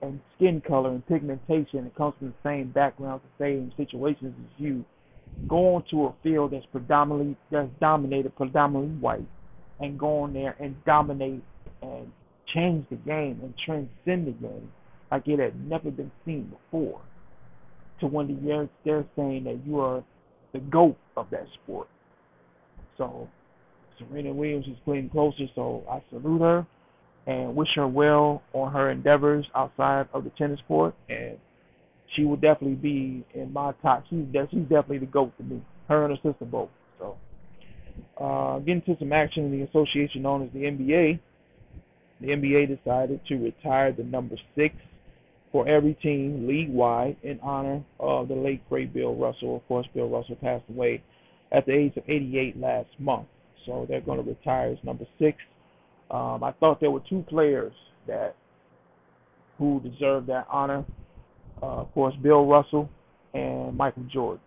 and 0.00 0.20
skin 0.34 0.62
color 0.66 0.90
and 0.90 1.06
pigmentation 1.06 1.80
and 1.80 1.94
comes 1.94 2.14
from 2.18 2.28
the 2.28 2.48
same 2.48 2.72
background, 2.72 3.20
the 3.38 3.44
same 3.44 3.72
situations 3.76 4.34
as 4.38 4.64
you, 4.64 4.84
go 5.48 5.74
onto 5.74 6.04
a 6.04 6.14
field 6.22 6.52
that's 6.52 6.64
predominantly 6.72 7.36
that's 7.50 7.68
dominated 7.80 8.34
predominantly 8.36 8.96
white 8.98 9.26
and 9.80 9.98
go 9.98 10.20
on 10.20 10.32
there 10.32 10.56
and 10.60 10.76
dominate 10.84 11.42
and 11.82 12.10
change 12.54 12.86
the 12.90 12.96
game 12.96 13.40
and 13.42 13.54
transcend 13.64 14.26
the 14.26 14.32
game 14.32 14.70
like 15.10 15.26
it 15.26 15.38
had 15.38 15.68
never 15.68 15.90
been 15.90 16.10
seen 16.24 16.50
before. 16.50 17.00
To 18.00 18.06
when 18.06 18.26
the 18.26 18.68
they're 18.84 19.06
saying 19.14 19.44
that 19.44 19.60
you 19.64 19.78
are 19.78 20.02
the 20.52 20.58
goat 20.58 20.96
of 21.16 21.28
that 21.30 21.46
sport. 21.62 21.88
So 22.98 23.28
Serena 23.98 24.32
Williams 24.32 24.66
is 24.66 24.76
playing 24.84 25.10
closer, 25.10 25.44
so 25.54 25.84
I 25.90 26.02
salute 26.10 26.40
her 26.40 26.66
and 27.26 27.54
wish 27.54 27.68
her 27.76 27.86
well 27.86 28.42
on 28.52 28.72
her 28.72 28.90
endeavors 28.90 29.46
outside 29.54 30.08
of 30.12 30.24
the 30.24 30.30
tennis 30.30 30.60
court. 30.66 30.94
And 31.08 31.38
she 32.16 32.24
would 32.24 32.40
definitely 32.40 32.76
be 32.76 33.24
in 33.34 33.52
my 33.52 33.72
top. 33.82 34.04
She's 34.10 34.26
she's 34.50 34.62
definitely 34.62 34.98
the 34.98 35.06
goat 35.06 35.32
to 35.38 35.44
me. 35.44 35.62
Her 35.88 36.04
and 36.04 36.16
her 36.16 36.30
sister 36.30 36.44
both. 36.44 36.70
Uh, 38.18 38.58
getting 38.60 38.82
to 38.82 38.96
some 38.98 39.12
action 39.12 39.44
in 39.44 39.50
the 39.50 39.62
association 39.62 40.22
known 40.22 40.42
as 40.42 40.50
the 40.52 40.60
NBA. 40.60 41.18
The 42.20 42.28
NBA 42.28 42.78
decided 42.78 43.20
to 43.26 43.34
retire 43.36 43.92
the 43.92 44.04
number 44.04 44.36
six 44.54 44.74
for 45.50 45.68
every 45.68 45.94
team 45.94 46.46
league 46.46 46.70
wide 46.70 47.16
in 47.22 47.38
honor 47.40 47.82
of 48.00 48.28
the 48.28 48.34
late 48.34 48.66
great 48.68 48.94
Bill 48.94 49.14
Russell. 49.14 49.56
Of 49.56 49.66
course, 49.68 49.86
Bill 49.94 50.08
Russell 50.08 50.36
passed 50.36 50.64
away 50.70 51.02
at 51.52 51.66
the 51.66 51.72
age 51.72 51.96
of 51.96 52.04
88 52.08 52.58
last 52.58 52.88
month, 52.98 53.26
so 53.66 53.86
they're 53.88 54.00
going 54.00 54.22
to 54.22 54.28
retire 54.28 54.70
as 54.70 54.78
number 54.84 55.04
six. 55.18 55.36
Um, 56.10 56.42
I 56.42 56.52
thought 56.52 56.80
there 56.80 56.90
were 56.90 57.02
two 57.08 57.24
players 57.28 57.72
that 58.06 58.36
who 59.58 59.80
deserved 59.80 60.28
that 60.28 60.46
honor. 60.50 60.84
Uh, 61.62 61.82
of 61.82 61.92
course, 61.92 62.14
Bill 62.22 62.46
Russell 62.46 62.88
and 63.34 63.76
Michael 63.76 64.04
Jordan. 64.12 64.40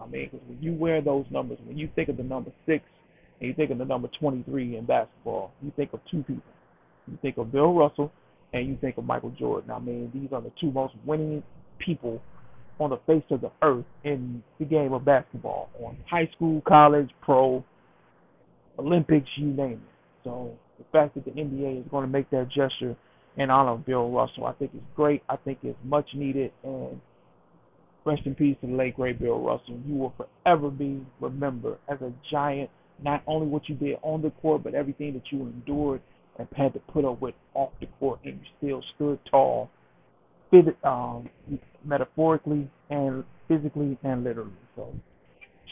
I 0.00 0.06
mean, 0.06 0.30
because 0.30 0.46
when 0.48 0.58
you 0.60 0.72
wear 0.72 1.00
those 1.00 1.24
numbers, 1.30 1.58
when 1.66 1.78
you 1.78 1.88
think 1.94 2.08
of 2.08 2.16
the 2.16 2.22
number 2.22 2.50
six 2.66 2.84
and 3.40 3.48
you 3.48 3.54
think 3.54 3.70
of 3.70 3.78
the 3.78 3.84
number 3.84 4.08
23 4.18 4.76
in 4.76 4.86
basketball, 4.86 5.52
you 5.62 5.72
think 5.76 5.92
of 5.92 6.00
two 6.10 6.22
people. 6.22 6.42
You 7.06 7.18
think 7.22 7.36
of 7.38 7.52
Bill 7.52 7.74
Russell 7.74 8.12
and 8.52 8.66
you 8.68 8.76
think 8.80 8.98
of 8.98 9.04
Michael 9.04 9.30
Jordan. 9.38 9.70
I 9.70 9.78
mean, 9.78 10.10
these 10.14 10.32
are 10.32 10.40
the 10.40 10.52
two 10.60 10.70
most 10.70 10.94
winning 11.04 11.42
people 11.78 12.20
on 12.80 12.90
the 12.90 12.98
face 13.06 13.24
of 13.30 13.40
the 13.40 13.50
earth 13.62 13.84
in 14.04 14.42
the 14.58 14.64
game 14.64 14.92
of 14.92 15.04
basketball, 15.04 15.70
on 15.84 15.96
high 16.10 16.28
school, 16.34 16.60
college, 16.66 17.10
pro, 17.22 17.64
Olympics, 18.78 19.28
you 19.36 19.46
name 19.46 19.72
it. 19.72 19.78
So 20.24 20.52
the 20.78 20.84
fact 20.90 21.14
that 21.14 21.24
the 21.24 21.30
NBA 21.30 21.80
is 21.80 21.86
going 21.90 22.04
to 22.04 22.10
make 22.10 22.28
that 22.30 22.48
gesture 22.48 22.96
in 23.36 23.50
honor 23.50 23.72
of 23.72 23.86
Bill 23.86 24.10
Russell, 24.10 24.46
I 24.46 24.52
think 24.52 24.72
is 24.74 24.80
great. 24.96 25.22
I 25.28 25.36
think 25.36 25.58
it's 25.62 25.78
much 25.84 26.08
needed, 26.14 26.52
and 26.62 27.00
rest 28.04 28.22
in 28.26 28.34
peace 28.34 28.56
to 28.60 28.66
the 28.66 28.72
late 28.72 28.96
great 28.96 29.18
Bill 29.18 29.40
Russell. 29.40 29.80
You 29.86 29.94
will 29.94 30.14
forever 30.16 30.70
be 30.70 31.04
remembered 31.20 31.78
as 31.88 32.00
a 32.00 32.12
giant. 32.30 32.70
Not 33.02 33.22
only 33.26 33.46
what 33.46 33.68
you 33.68 33.74
did 33.74 33.96
on 34.02 34.22
the 34.22 34.30
court, 34.30 34.62
but 34.62 34.74
everything 34.74 35.14
that 35.14 35.22
you 35.30 35.40
endured 35.40 36.00
and 36.38 36.48
had 36.56 36.72
to 36.74 36.80
put 36.80 37.04
up 37.04 37.20
with 37.20 37.34
off 37.54 37.70
the 37.80 37.86
court, 37.98 38.20
and 38.24 38.34
you 38.34 38.46
still 38.58 38.82
stood 38.94 39.18
tall, 39.30 39.70
um, 40.84 41.28
metaphorically 41.84 42.70
and 42.90 43.24
physically 43.48 43.98
and 44.04 44.24
literally. 44.24 44.50
So, 44.76 44.92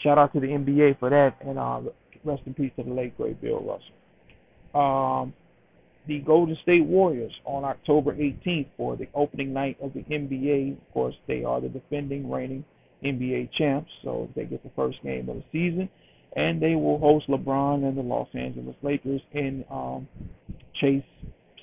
shout 0.03 0.17
out 0.17 0.33
to 0.33 0.39
the 0.39 0.47
NBA 0.47 0.99
for 0.99 1.09
that, 1.09 1.35
and 1.41 1.57
uh, 1.57 1.81
rest 2.23 2.43
in 2.45 2.53
peace 2.53 2.71
to 2.77 2.83
the 2.83 2.91
late 2.91 3.15
great 3.17 3.41
Bill 3.41 3.61
Russell. 3.61 3.93
Um, 4.75 5.33
the 6.07 6.19
Golden 6.19 6.57
State 6.63 6.85
Warriors 6.85 7.33
on 7.45 7.63
October 7.63 8.13
18th 8.13 8.67
for 8.77 8.95
the 8.95 9.07
opening 9.13 9.53
night 9.53 9.77
of 9.81 9.93
the 9.93 10.01
NBA. 10.01 10.73
Of 10.73 10.93
course, 10.93 11.15
they 11.27 11.43
are 11.43 11.61
the 11.61 11.69
defending, 11.69 12.29
reigning 12.29 12.65
NBA 13.03 13.51
champs, 13.57 13.91
so 14.03 14.29
they 14.35 14.45
get 14.45 14.63
the 14.63 14.71
first 14.75 15.01
game 15.03 15.29
of 15.29 15.37
the 15.37 15.43
season 15.51 15.89
and 16.35 16.61
they 16.61 16.75
will 16.75 16.99
host 16.99 17.27
LeBron 17.27 17.87
and 17.87 17.97
the 17.97 18.01
Los 18.01 18.27
Angeles 18.33 18.75
Lakers 18.81 19.21
in 19.33 19.63
um, 19.69 20.07
Chase 20.81 21.03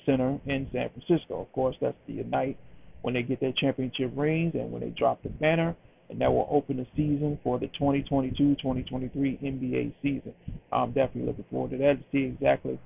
Center 0.05 0.39
in 0.45 0.67
San 0.71 0.89
Francisco. 0.89 1.41
Of 1.41 1.51
course, 1.51 1.75
that's 1.81 1.97
the 2.07 2.23
night 2.23 2.57
when 3.01 3.13
they 3.13 3.23
get 3.23 3.39
their 3.39 3.53
championship 3.53 4.11
rings 4.15 4.53
and 4.55 4.71
when 4.71 4.81
they 4.81 4.89
drop 4.89 5.21
the 5.23 5.29
banner, 5.29 5.75
and 6.09 6.21
that 6.21 6.31
will 6.31 6.47
open 6.49 6.77
the 6.77 6.87
season 6.95 7.37
for 7.43 7.59
the 7.59 7.69
2022-2023 7.79 9.11
NBA 9.13 9.93
season. 10.01 10.33
I'm 10.71 10.91
definitely 10.91 11.25
looking 11.25 11.45
forward 11.51 11.71
to 11.71 11.77
that 11.77 11.97
to 11.97 12.03
see 12.11 12.25
exactly 12.25 12.79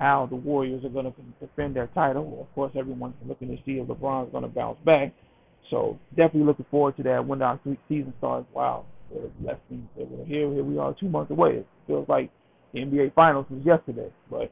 how 0.00 0.26
the 0.28 0.34
Warriors 0.34 0.82
are 0.84 0.88
going 0.88 1.04
to 1.04 1.46
defend 1.46 1.76
their 1.76 1.86
title. 1.88 2.38
Of 2.40 2.52
course, 2.54 2.72
everyone's 2.76 3.14
looking 3.26 3.48
to 3.48 3.56
see 3.66 3.72
if 3.72 3.86
LeBron's 3.86 4.32
going 4.32 4.42
to 4.42 4.48
bounce 4.48 4.78
back. 4.84 5.12
So 5.68 5.98
definitely 6.16 6.44
looking 6.44 6.66
forward 6.70 6.96
to 6.96 7.02
that 7.04 7.24
when 7.24 7.42
our 7.42 7.60
season 7.86 8.14
starts. 8.18 8.48
Wow, 8.54 8.86
less 9.44 9.56
than 9.68 9.88
here. 10.26 10.50
Here 10.52 10.64
we 10.64 10.78
are, 10.78 10.96
two 10.98 11.08
months 11.08 11.30
away. 11.30 11.58
It 11.58 11.66
feels 11.86 12.08
like 12.08 12.30
the 12.72 12.80
NBA 12.80 13.14
Finals 13.14 13.46
was 13.50 13.60
yesterday, 13.64 14.10
but 14.30 14.50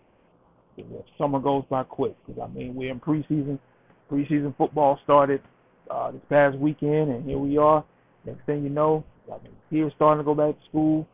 summer 1.17 1.41
goes 1.41 1.65
by 1.71 1.83
quick. 1.83 2.15
Because 2.27 2.43
I 2.43 2.55
mean, 2.55 2.75
we're 2.75 2.93
in 2.93 3.01
preseason. 3.01 3.59
Preseason 4.13 4.57
football 4.57 4.99
started 5.03 5.41
uh, 5.91 6.11
this 6.11 6.21
past 6.29 6.59
weekend, 6.59 7.11
and 7.11 7.25
here 7.25 7.39
we 7.39 7.57
are. 7.57 7.85
Next 8.27 8.45
thing 8.45 8.63
you 8.65 8.71
know, 8.71 9.03
I 9.33 9.43
mean, 9.43 9.53
kids 9.71 9.95
starting 9.97 10.21
to 10.21 10.25
go 10.25 10.35
back 10.35 10.61
to 10.61 10.69
school. 10.69 11.09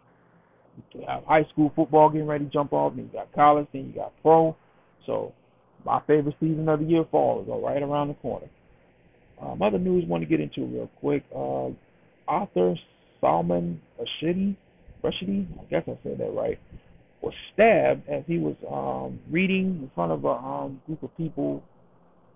You 0.93 1.05
have 1.09 1.25
high 1.25 1.45
school 1.53 1.73
football 1.75 2.11
getting 2.11 2.27
ready 2.27 2.45
to 2.45 2.51
jump 2.51 2.73
off. 2.73 2.95
Then 2.97 3.07
you 3.07 3.19
got 3.19 3.33
college. 3.33 3.67
Then 3.73 3.87
you 3.87 3.93
got 3.93 4.13
pro. 4.23 4.57
So 5.07 5.33
my 5.85 6.01
favorite 6.07 6.37
season 6.41 6.69
of 6.69 6.81
the 6.81 6.87
year, 6.87 7.05
fall, 7.11 7.43
is 7.43 7.49
right 7.49 7.83
around 7.83 8.09
the 8.09 8.15
corner. 8.15 8.49
Um, 9.41 9.61
other 9.63 9.79
news 9.79 10.05
I 10.07 10.11
want 10.11 10.23
to 10.23 10.29
get 10.29 10.41
into 10.41 10.65
real 10.65 10.91
quick. 11.01 11.25
Uh, 11.35 11.71
author 12.31 12.75
Salman 13.21 13.81
Rushdie, 13.99 14.57
Rushdie, 15.03 15.47
I 15.61 15.65
guess 15.71 15.83
I 15.87 15.99
said 16.03 16.19
that 16.19 16.33
right, 16.35 16.59
was 17.21 17.35
stabbed 17.53 18.09
as 18.09 18.23
he 18.27 18.39
was 18.39 18.55
um, 18.71 19.19
reading 19.31 19.81
in 19.83 19.91
front 19.95 20.13
of 20.13 20.25
a 20.25 20.29
um, 20.29 20.81
group 20.87 21.03
of 21.03 21.17
people. 21.17 21.63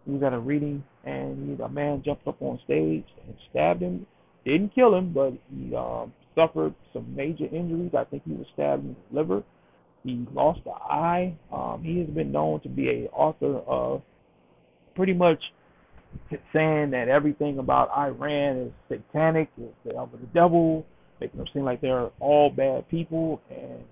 He 0.05 0.13
was 0.13 0.23
at 0.23 0.33
a 0.33 0.39
reading, 0.39 0.83
and 1.05 1.61
a 1.61 1.69
man 1.69 2.03
jumped 2.05 2.27
up 2.27 2.41
on 2.41 2.59
stage 2.65 3.05
and 3.27 3.37
stabbed 3.51 3.83
him. 3.83 4.07
Didn't 4.45 4.75
kill 4.75 4.95
him, 4.95 5.13
but 5.13 5.33
he 5.51 5.75
um, 5.77 6.13
suffered 6.39 6.75
some 6.93 7.15
major 7.17 7.47
injuries. 7.47 7.91
I 7.99 8.05
think 8.05 8.23
he 8.25 8.33
was 8.33 8.47
stabbed 8.55 8.85
in 8.85 8.95
the 9.11 9.19
liver. 9.19 9.43
He 10.05 10.25
lost 10.33 10.61
an 10.67 10.73
eye. 10.73 11.35
Um, 11.53 11.83
he 11.83 11.99
has 11.99 12.09
been 12.09 12.31
known 12.31 12.61
to 12.61 12.69
be 12.69 12.89
a 12.89 13.09
author 13.09 13.59
of 13.67 14.03
pretty 14.95 15.15
much 15.15 15.41
saying 16.53 16.91
that 16.91 17.09
everything 17.09 17.59
about 17.59 17.91
Iran 17.91 18.57
is 18.59 18.73
satanic, 18.89 19.51
is 19.59 19.69
the 19.85 19.97
of 19.97 20.13
the 20.13 20.27
devil, 20.33 20.87
making 21.21 21.39
them 21.39 21.47
seem 21.53 21.65
like 21.65 21.81
they're 21.81 22.11
all 22.21 22.51
bad 22.51 22.89
people. 22.89 23.41
And 23.51 23.83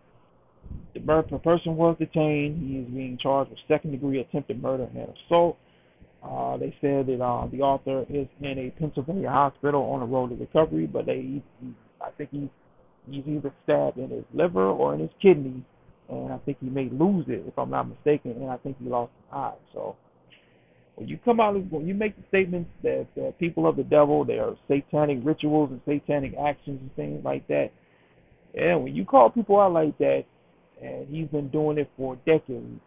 the 0.94 1.38
person 1.38 1.76
was 1.76 1.96
detained. 1.98 2.68
He 2.68 2.78
is 2.78 2.86
being 2.86 3.18
charged 3.20 3.50
with 3.50 3.58
second 3.68 3.90
degree 3.90 4.20
attempted 4.20 4.62
murder 4.62 4.88
and 4.94 5.08
assault. 5.26 5.58
Uh, 6.22 6.56
they 6.56 6.74
said 6.80 7.06
that 7.06 7.22
uh, 7.22 7.46
the 7.48 7.60
author 7.60 8.04
is 8.08 8.26
in 8.40 8.58
a 8.58 8.70
Pennsylvania 8.80 9.30
hospital 9.30 9.82
on 9.82 10.00
the 10.00 10.06
road 10.06 10.30
to 10.30 10.36
recovery, 10.36 10.86
but 10.86 11.06
they, 11.06 11.20
he, 11.20 11.42
I 12.06 12.10
think 12.16 12.30
he's 12.30 12.48
he's 13.10 13.24
either 13.26 13.52
stabbed 13.64 13.98
in 13.98 14.10
his 14.10 14.24
liver 14.34 14.66
or 14.66 14.94
in 14.94 15.00
his 15.00 15.10
kidney, 15.20 15.64
and 16.08 16.32
I 16.32 16.38
think 16.38 16.58
he 16.60 16.68
may 16.68 16.88
lose 16.90 17.26
it 17.28 17.44
if 17.46 17.58
I'm 17.58 17.70
not 17.70 17.88
mistaken, 17.88 18.32
and 18.32 18.50
I 18.50 18.56
think 18.58 18.76
he 18.82 18.88
lost 18.88 19.12
an 19.30 19.38
eye. 19.38 19.54
So 19.72 19.96
when 20.96 21.08
you 21.08 21.18
come 21.24 21.40
out, 21.40 21.54
when 21.70 21.86
you 21.86 21.94
make 21.94 22.16
the 22.16 22.22
statements 22.28 22.70
that, 22.82 23.06
that 23.16 23.38
people 23.38 23.66
of 23.66 23.76
the 23.76 23.84
devil, 23.84 24.24
there 24.24 24.44
are 24.44 24.56
satanic 24.68 25.18
rituals 25.22 25.70
and 25.70 25.80
satanic 25.86 26.34
actions 26.36 26.80
and 26.80 26.94
things 26.96 27.24
like 27.24 27.46
that, 27.48 27.70
and 28.54 28.82
when 28.82 28.94
you 28.94 29.04
call 29.04 29.30
people 29.30 29.60
out 29.60 29.72
like 29.72 29.96
that, 29.98 30.24
and 30.82 31.06
he's 31.08 31.28
been 31.28 31.48
doing 31.48 31.78
it 31.78 31.90
for 31.96 32.16
decades, 32.26 32.80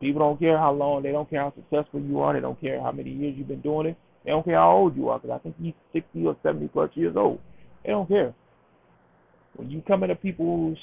people 0.00 0.20
don't 0.20 0.38
care 0.38 0.58
how 0.58 0.72
long, 0.72 1.02
they 1.02 1.12
don't 1.12 1.28
care 1.30 1.40
how 1.40 1.52
successful 1.54 2.00
you 2.00 2.20
are, 2.20 2.34
they 2.34 2.40
don't 2.40 2.60
care 2.60 2.80
how 2.80 2.92
many 2.92 3.10
years 3.10 3.34
you've 3.36 3.48
been 3.48 3.60
doing 3.60 3.86
it, 3.88 3.96
they 4.24 4.30
don't 4.30 4.44
care 4.44 4.56
how 4.56 4.72
old 4.72 4.96
you 4.96 5.08
are, 5.08 5.18
because 5.18 5.34
I 5.34 5.42
think 5.42 5.56
he's 5.60 5.74
60 5.92 6.26
or 6.26 6.36
70 6.42 6.68
plus 6.68 6.90
years 6.94 7.14
old. 7.16 7.40
They 7.84 7.90
don't 7.90 8.08
care. 8.08 8.34
When 9.56 9.70
you 9.70 9.82
come 9.86 10.02
into 10.02 10.16
people's 10.16 10.78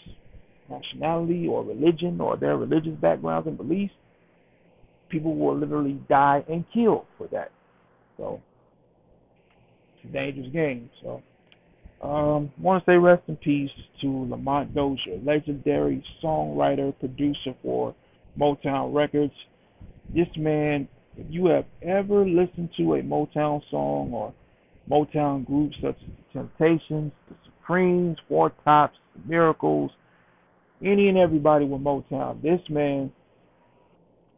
nationality 0.69 1.47
or 1.47 1.63
religion 1.63 2.21
or 2.21 2.37
their 2.37 2.57
religious 2.57 2.95
backgrounds 3.01 3.47
and 3.47 3.57
beliefs, 3.57 3.93
people 5.09 5.35
will 5.35 5.57
literally 5.57 5.99
die 6.07 6.43
and 6.49 6.63
kill 6.73 7.05
for 7.17 7.27
that. 7.27 7.51
So 8.17 8.41
it's 9.95 10.09
a 10.09 10.13
dangerous 10.13 10.51
game. 10.53 10.89
So 11.03 11.21
um 12.01 12.51
want 12.59 12.83
to 12.83 12.91
say 12.91 12.95
rest 12.97 13.23
in 13.27 13.35
peace 13.37 13.69
to 14.01 14.07
Lamont 14.29 14.73
Dozier, 14.73 15.19
legendary 15.23 16.03
songwriter, 16.23 16.97
producer 16.99 17.53
for 17.61 17.93
Motown 18.39 18.93
Records. 18.93 19.33
This 20.15 20.27
man, 20.37 20.87
if 21.17 21.27
you 21.29 21.47
have 21.47 21.65
ever 21.81 22.25
listened 22.25 22.69
to 22.77 22.95
a 22.95 23.01
Motown 23.01 23.61
song 23.69 24.11
or 24.13 24.33
Motown 24.91 25.45
groups 25.45 25.75
such 25.81 25.95
as 25.95 26.09
the 26.33 26.39
Temptations, 26.39 27.11
the 27.29 27.35
Supremes, 27.45 28.17
Four 28.27 28.51
Tops, 28.65 28.97
the 29.15 29.29
Miracles, 29.29 29.91
any 30.83 31.07
and 31.07 31.17
everybody 31.17 31.65
with 31.65 31.81
Motown, 31.81 32.41
this 32.41 32.59
man 32.69 33.11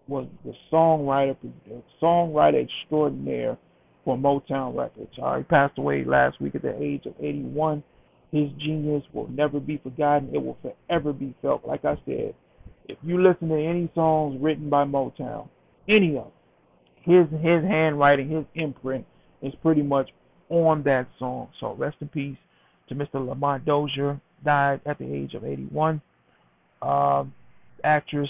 was 0.07 0.27
the 0.45 0.53
songwriter, 0.71 1.35
the 1.67 1.81
songwriter 2.01 2.63
extraordinaire 2.63 3.57
for 4.03 4.17
Motown 4.17 4.77
Records. 4.77 5.11
Uh, 5.21 5.37
he 5.37 5.43
passed 5.43 5.77
away 5.77 6.03
last 6.03 6.39
week 6.41 6.55
at 6.55 6.61
the 6.61 6.81
age 6.81 7.05
of 7.05 7.13
81. 7.19 7.81
His 8.31 8.49
genius 8.59 9.03
will 9.13 9.29
never 9.29 9.59
be 9.59 9.77
forgotten. 9.77 10.29
It 10.33 10.43
will 10.43 10.57
forever 10.61 11.13
be 11.13 11.33
felt. 11.41 11.65
Like 11.65 11.85
I 11.85 11.95
said, 12.05 12.35
if 12.89 12.97
you 13.01 13.21
listen 13.21 13.49
to 13.49 13.55
any 13.55 13.89
songs 13.95 14.37
written 14.41 14.69
by 14.69 14.83
Motown, 14.83 15.47
any 15.87 16.17
of 16.17 16.25
them, 16.25 16.31
his 17.03 17.41
his 17.41 17.63
handwriting, 17.63 18.29
his 18.29 18.45
imprint 18.55 19.05
is 19.41 19.53
pretty 19.61 19.81
much 19.81 20.09
on 20.53 20.83
that 20.83 21.07
song. 21.19 21.49
So 21.59 21.73
rest 21.75 21.97
in 22.01 22.07
peace 22.09 22.37
to 22.89 22.95
Mr. 22.95 23.25
Lamont 23.27 23.65
Dozier. 23.65 24.19
Died 24.45 24.81
at 24.85 24.99
the 24.99 25.05
age 25.05 25.33
of 25.35 25.45
81. 25.45 26.01
Uh, 26.81 27.23
actress 27.83 28.29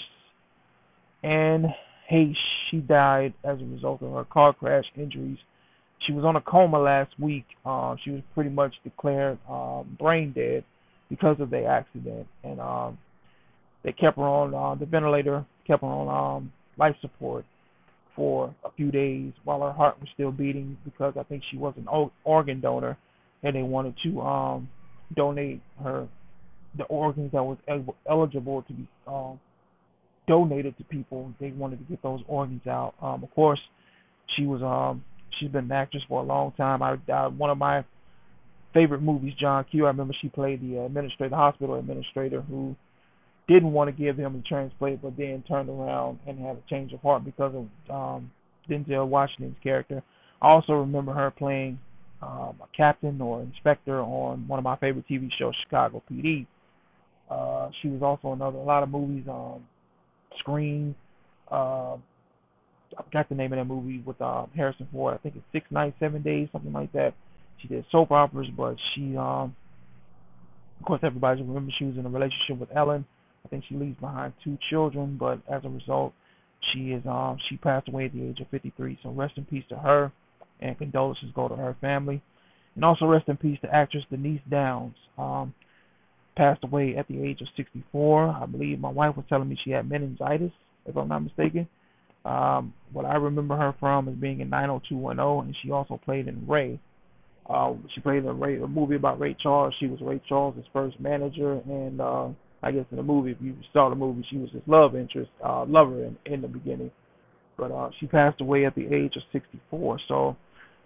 Anne 1.24 1.66
Heche, 2.10 2.34
she 2.70 2.78
died 2.78 3.34
as 3.42 3.60
a 3.60 3.64
result 3.64 4.02
of 4.02 4.12
her 4.12 4.24
car 4.24 4.52
crash 4.52 4.84
injuries. 4.96 5.38
she 6.06 6.12
was 6.12 6.24
on 6.24 6.36
a 6.36 6.40
coma 6.40 6.78
last 6.78 7.18
week. 7.18 7.46
Uh, 7.64 7.96
she 8.04 8.10
was 8.10 8.20
pretty 8.34 8.50
much 8.50 8.74
declared 8.84 9.38
um, 9.48 9.96
brain 9.98 10.32
dead 10.32 10.64
because 11.08 11.36
of 11.40 11.50
the 11.50 11.64
accident, 11.64 12.26
and 12.42 12.60
um, 12.60 12.98
they 13.82 13.92
kept 13.92 14.16
her 14.16 14.22
on 14.22 14.54
uh, 14.54 14.78
the 14.78 14.86
ventilator, 14.86 15.44
kept 15.66 15.80
her 15.80 15.88
on 15.88 16.36
um, 16.36 16.52
life 16.78 16.94
support 17.00 17.44
for 18.16 18.54
a 18.64 18.70
few 18.72 18.90
days 18.90 19.32
while 19.44 19.60
her 19.60 19.72
heart 19.72 19.98
was 20.00 20.08
still 20.14 20.30
beating 20.30 20.76
because 20.84 21.14
I 21.18 21.22
think 21.24 21.42
she 21.50 21.56
was 21.56 21.74
an 21.76 21.86
organ 22.24 22.60
donor, 22.60 22.96
and 23.42 23.56
they 23.56 23.62
wanted 23.62 23.94
to 24.04 24.20
um, 24.20 24.68
donate 25.14 25.60
her 25.82 26.08
the 26.76 26.84
organs 26.84 27.30
that 27.32 27.42
was 27.42 27.58
eligible 28.08 28.62
to 28.62 28.72
be 28.72 28.88
um, 29.06 29.38
donated 30.26 30.76
to 30.78 30.84
people. 30.84 31.32
They 31.40 31.50
wanted 31.50 31.78
to 31.78 31.84
get 31.84 32.02
those 32.02 32.20
organs 32.26 32.66
out. 32.66 32.94
Um, 33.00 33.22
of 33.22 33.30
course, 33.34 33.60
she 34.36 34.46
was 34.46 34.62
um, 34.62 35.04
she's 35.38 35.50
been 35.50 35.66
an 35.66 35.72
actress 35.72 36.02
for 36.08 36.20
a 36.20 36.24
long 36.24 36.52
time. 36.52 36.82
I, 36.82 36.96
I 37.12 37.28
one 37.28 37.50
of 37.50 37.58
my 37.58 37.84
favorite 38.72 39.02
movies, 39.02 39.34
John 39.40 39.64
Q. 39.70 39.84
I 39.84 39.88
remember 39.88 40.14
she 40.20 40.28
played 40.28 40.60
the 40.60 40.84
administrator, 40.84 41.30
the 41.30 41.36
hospital 41.36 41.78
administrator 41.78 42.40
who 42.42 42.74
didn't 43.48 43.72
want 43.72 43.94
to 43.94 44.02
give 44.02 44.16
him 44.16 44.32
the 44.32 44.42
transplant, 44.42 45.02
but 45.02 45.16
then 45.16 45.44
turned 45.46 45.68
around 45.68 46.18
and 46.26 46.38
had 46.38 46.56
a 46.56 46.62
change 46.70 46.92
of 46.92 47.00
heart 47.00 47.24
because 47.24 47.54
of 47.54 47.94
um, 47.94 48.30
Denzel 48.68 49.06
Washington's 49.06 49.56
character. 49.62 50.02
I 50.40 50.48
also 50.48 50.72
remember 50.74 51.12
her 51.12 51.30
playing 51.30 51.78
um, 52.22 52.56
a 52.62 52.76
captain 52.76 53.20
or 53.20 53.42
inspector 53.42 54.00
on 54.00 54.48
one 54.48 54.58
of 54.58 54.64
my 54.64 54.76
favorite 54.76 55.04
TV 55.10 55.28
shows, 55.38 55.54
Chicago 55.64 56.02
PD. 56.10 56.46
Uh, 57.30 57.68
she 57.80 57.88
was 57.88 58.02
also 58.02 58.32
in 58.32 58.40
a 58.40 58.48
lot 58.48 58.82
of 58.82 58.88
movies, 58.90 59.24
um, 59.28 59.64
Scream. 60.38 60.94
Uh, 61.50 61.96
I 62.96 63.02
forgot 63.04 63.28
the 63.28 63.34
name 63.34 63.52
of 63.52 63.58
that 63.58 63.64
movie 63.64 64.02
with 64.04 64.20
um, 64.20 64.50
Harrison 64.56 64.88
Ford. 64.92 65.14
I 65.14 65.18
think 65.18 65.36
it's 65.36 65.44
Six 65.52 65.66
Nights, 65.70 65.96
Seven 66.00 66.22
Days, 66.22 66.48
something 66.52 66.72
like 66.72 66.92
that. 66.92 67.14
She 67.60 67.68
did 67.68 67.84
soap 67.90 68.10
operas, 68.10 68.48
but 68.56 68.76
she, 68.94 69.16
um, 69.16 69.54
of 70.80 70.86
course, 70.86 71.00
everybody 71.02 71.42
remembers 71.42 71.74
she 71.78 71.84
was 71.84 71.96
in 71.96 72.06
a 72.06 72.08
relationship 72.08 72.58
with 72.58 72.68
Ellen. 72.74 73.04
I 73.44 73.48
think 73.48 73.64
she 73.68 73.74
leaves 73.74 74.00
behind 74.00 74.32
two 74.42 74.58
children, 74.70 75.16
but 75.18 75.40
as 75.52 75.64
a 75.64 75.68
result, 75.68 76.14
she 76.72 76.92
is 76.92 77.04
um 77.06 77.38
she 77.48 77.56
passed 77.56 77.88
away 77.88 78.06
at 78.06 78.12
the 78.12 78.22
age 78.22 78.40
of 78.40 78.48
53. 78.48 78.98
So 79.02 79.10
rest 79.10 79.34
in 79.36 79.44
peace 79.44 79.64
to 79.68 79.76
her, 79.76 80.12
and 80.60 80.78
condolences 80.78 81.28
go 81.34 81.48
to 81.48 81.56
her 81.56 81.76
family, 81.80 82.22
and 82.74 82.84
also 82.84 83.04
rest 83.06 83.28
in 83.28 83.36
peace 83.36 83.58
to 83.62 83.74
actress 83.74 84.04
Denise 84.10 84.40
Dowse. 84.50 84.92
Um, 85.18 85.54
passed 86.36 86.64
away 86.64 86.96
at 86.96 87.06
the 87.08 87.22
age 87.22 87.40
of 87.40 87.46
64. 87.56 88.28
I 88.42 88.46
believe 88.46 88.80
my 88.80 88.90
wife 88.90 89.16
was 89.16 89.24
telling 89.28 89.48
me 89.48 89.58
she 89.64 89.70
had 89.70 89.88
meningitis, 89.88 90.50
if 90.86 90.96
I'm 90.96 91.08
not 91.08 91.20
mistaken. 91.20 91.68
Um, 92.24 92.72
what 92.92 93.04
I 93.04 93.16
remember 93.16 93.56
her 93.56 93.74
from 93.78 94.08
is 94.08 94.16
being 94.16 94.40
in 94.40 94.50
90210, 94.50 95.46
and 95.46 95.56
she 95.62 95.70
also 95.70 96.00
played 96.04 96.26
in 96.26 96.46
Ray. 96.46 96.80
Uh, 97.48 97.74
she 97.94 98.00
played 98.00 98.18
in 98.18 98.26
a, 98.26 98.32
Ray, 98.32 98.60
a 98.60 98.66
movie 98.66 98.96
about 98.96 99.20
Ray 99.20 99.36
Charles. 99.40 99.74
She 99.78 99.86
was 99.86 100.00
Ray 100.00 100.20
Charles' 100.28 100.56
first 100.72 100.98
manager, 100.98 101.60
and 101.66 102.00
uh, 102.00 102.28
I 102.64 102.72
guess 102.72 102.86
in 102.90 102.96
the 102.96 103.02
movie, 103.02 103.32
if 103.32 103.36
you 103.42 103.54
saw 103.74 103.90
the 103.90 103.94
movie, 103.94 104.24
she 104.30 104.38
was 104.38 104.50
his 104.50 104.62
love 104.66 104.96
interest, 104.96 105.30
uh, 105.44 105.66
lover 105.66 106.02
in, 106.02 106.16
in 106.24 106.40
the 106.40 106.48
beginning. 106.48 106.90
But 107.58 107.70
uh, 107.70 107.90
she 108.00 108.06
passed 108.06 108.40
away 108.40 108.64
at 108.64 108.74
the 108.74 108.86
age 108.86 109.12
of 109.16 109.22
64. 109.32 110.00
So 110.08 110.36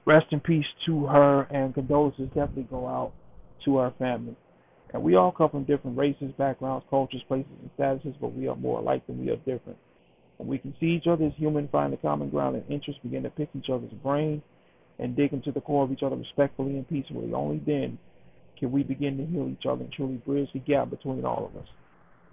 rest 0.04 0.26
in 0.32 0.40
peace 0.40 0.66
to 0.86 1.06
her, 1.06 1.42
and 1.42 1.72
condolences 1.72 2.26
definitely 2.28 2.66
go 2.68 2.88
out 2.88 3.12
to 3.64 3.76
her 3.76 3.94
family. 3.96 4.36
And 4.92 5.04
we 5.04 5.14
all 5.14 5.30
come 5.30 5.50
from 5.50 5.64
different 5.64 5.96
races, 5.96 6.32
backgrounds, 6.36 6.84
cultures, 6.90 7.22
places, 7.28 7.52
and 7.62 7.70
statuses, 7.78 8.14
but 8.20 8.34
we 8.34 8.48
are 8.48 8.56
more 8.56 8.80
alike 8.80 9.06
than 9.06 9.24
we 9.24 9.30
are 9.30 9.36
different. 9.36 9.78
And 10.40 10.48
we 10.48 10.58
can 10.58 10.74
see 10.80 10.86
each 10.86 11.06
other 11.06 11.26
as 11.26 11.32
human, 11.36 11.68
find 11.68 11.94
a 11.94 11.96
common 11.98 12.30
ground 12.30 12.56
and 12.56 12.64
interest, 12.70 13.02
begin 13.04 13.22
to 13.22 13.30
pick 13.30 13.50
each 13.54 13.70
other's 13.72 13.92
brain, 14.02 14.42
and 14.98 15.14
dig 15.14 15.32
into 15.32 15.52
the 15.52 15.60
core 15.60 15.84
of 15.84 15.92
each 15.92 16.02
other 16.02 16.16
respectfully 16.16 16.72
and 16.72 16.88
peacefully. 16.88 17.32
Only 17.32 17.62
then 17.64 17.98
can 18.58 18.72
we 18.72 18.82
begin 18.82 19.16
to 19.18 19.26
heal 19.26 19.48
each 19.48 19.66
other 19.66 19.84
and 19.84 19.92
truly 19.92 20.16
bridge 20.26 20.48
the 20.52 20.58
gap 20.60 20.90
between 20.90 21.24
all 21.24 21.46
of 21.46 21.60
us. 21.60 21.68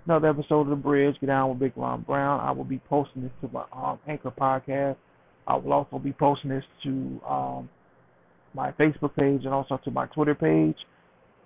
Another 0.05 0.29
episode 0.29 0.61
of 0.61 0.69
The 0.69 0.75
Bridge, 0.75 1.15
Get 1.19 1.27
Down 1.27 1.49
with 1.49 1.59
Big 1.59 1.73
Ron 1.75 2.03
Brown. 2.03 2.39
I 2.39 2.51
will 2.51 2.63
be 2.63 2.79
posting 2.87 3.23
this 3.23 3.31
to 3.41 3.49
my 3.51 3.63
um, 3.73 3.99
Anchor 4.07 4.31
podcast. 4.31 4.97
I 5.47 5.55
will 5.55 5.73
also 5.73 5.97
be 5.99 6.13
posting 6.13 6.51
this 6.51 6.63
to 6.83 7.21
um, 7.27 7.69
my 8.53 8.71
Facebook 8.73 9.15
page 9.15 9.45
and 9.45 9.53
also 9.53 9.79
to 9.83 9.91
my 9.91 10.05
Twitter 10.07 10.35
page. 10.35 10.77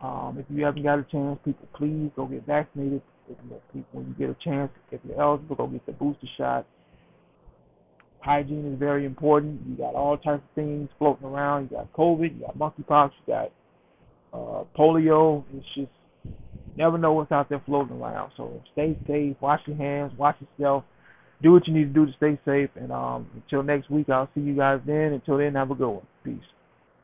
Um, 0.01 0.37
if 0.39 0.45
you 0.49 0.65
haven't 0.65 0.83
got 0.83 0.99
a 0.99 1.03
chance, 1.03 1.39
people, 1.43 1.67
please 1.73 2.09
go 2.15 2.25
get 2.25 2.45
vaccinated. 2.45 3.01
If 3.29 3.37
you, 3.73 3.85
when 3.91 4.07
you 4.07 4.15
get 4.17 4.29
a 4.29 4.37
chance, 4.43 4.71
if 4.91 4.99
you're 5.07 5.21
eligible, 5.21 5.55
go 5.55 5.67
get 5.67 5.85
the 5.85 5.91
booster 5.91 6.27
shot. 6.37 6.65
Hygiene 8.21 8.73
is 8.73 8.79
very 8.79 9.05
important. 9.05 9.61
You 9.67 9.75
got 9.75 9.95
all 9.95 10.17
types 10.17 10.43
of 10.43 10.55
things 10.55 10.89
floating 10.97 11.27
around. 11.27 11.69
You 11.71 11.77
got 11.77 11.93
COVID, 11.93 12.39
you 12.39 12.45
got 12.45 12.57
monkeypox, 12.57 13.11
you 13.25 13.33
got 13.33 13.51
uh, 14.33 14.63
polio. 14.77 15.43
It's 15.53 15.65
just 15.75 15.91
never 16.75 16.97
know 16.97 17.13
what's 17.13 17.31
out 17.31 17.49
there 17.49 17.61
floating 17.65 17.99
around. 17.99 18.31
So 18.37 18.61
stay 18.73 18.97
safe, 19.07 19.35
wash 19.41 19.61
your 19.65 19.77
hands, 19.77 20.13
wash 20.17 20.35
yourself, 20.39 20.83
do 21.41 21.51
what 21.51 21.67
you 21.67 21.73
need 21.73 21.93
to 21.93 22.05
do 22.05 22.05
to 22.05 22.13
stay 22.17 22.39
safe. 22.45 22.69
And 22.75 22.91
um, 22.91 23.29
until 23.35 23.63
next 23.63 23.89
week, 23.89 24.09
I'll 24.09 24.29
see 24.35 24.41
you 24.41 24.55
guys 24.55 24.79
then. 24.85 25.13
Until 25.13 25.37
then, 25.37 25.55
have 25.55 25.71
a 25.71 25.75
good 25.75 25.89
one. 25.89 26.07
Peace. 26.23 26.37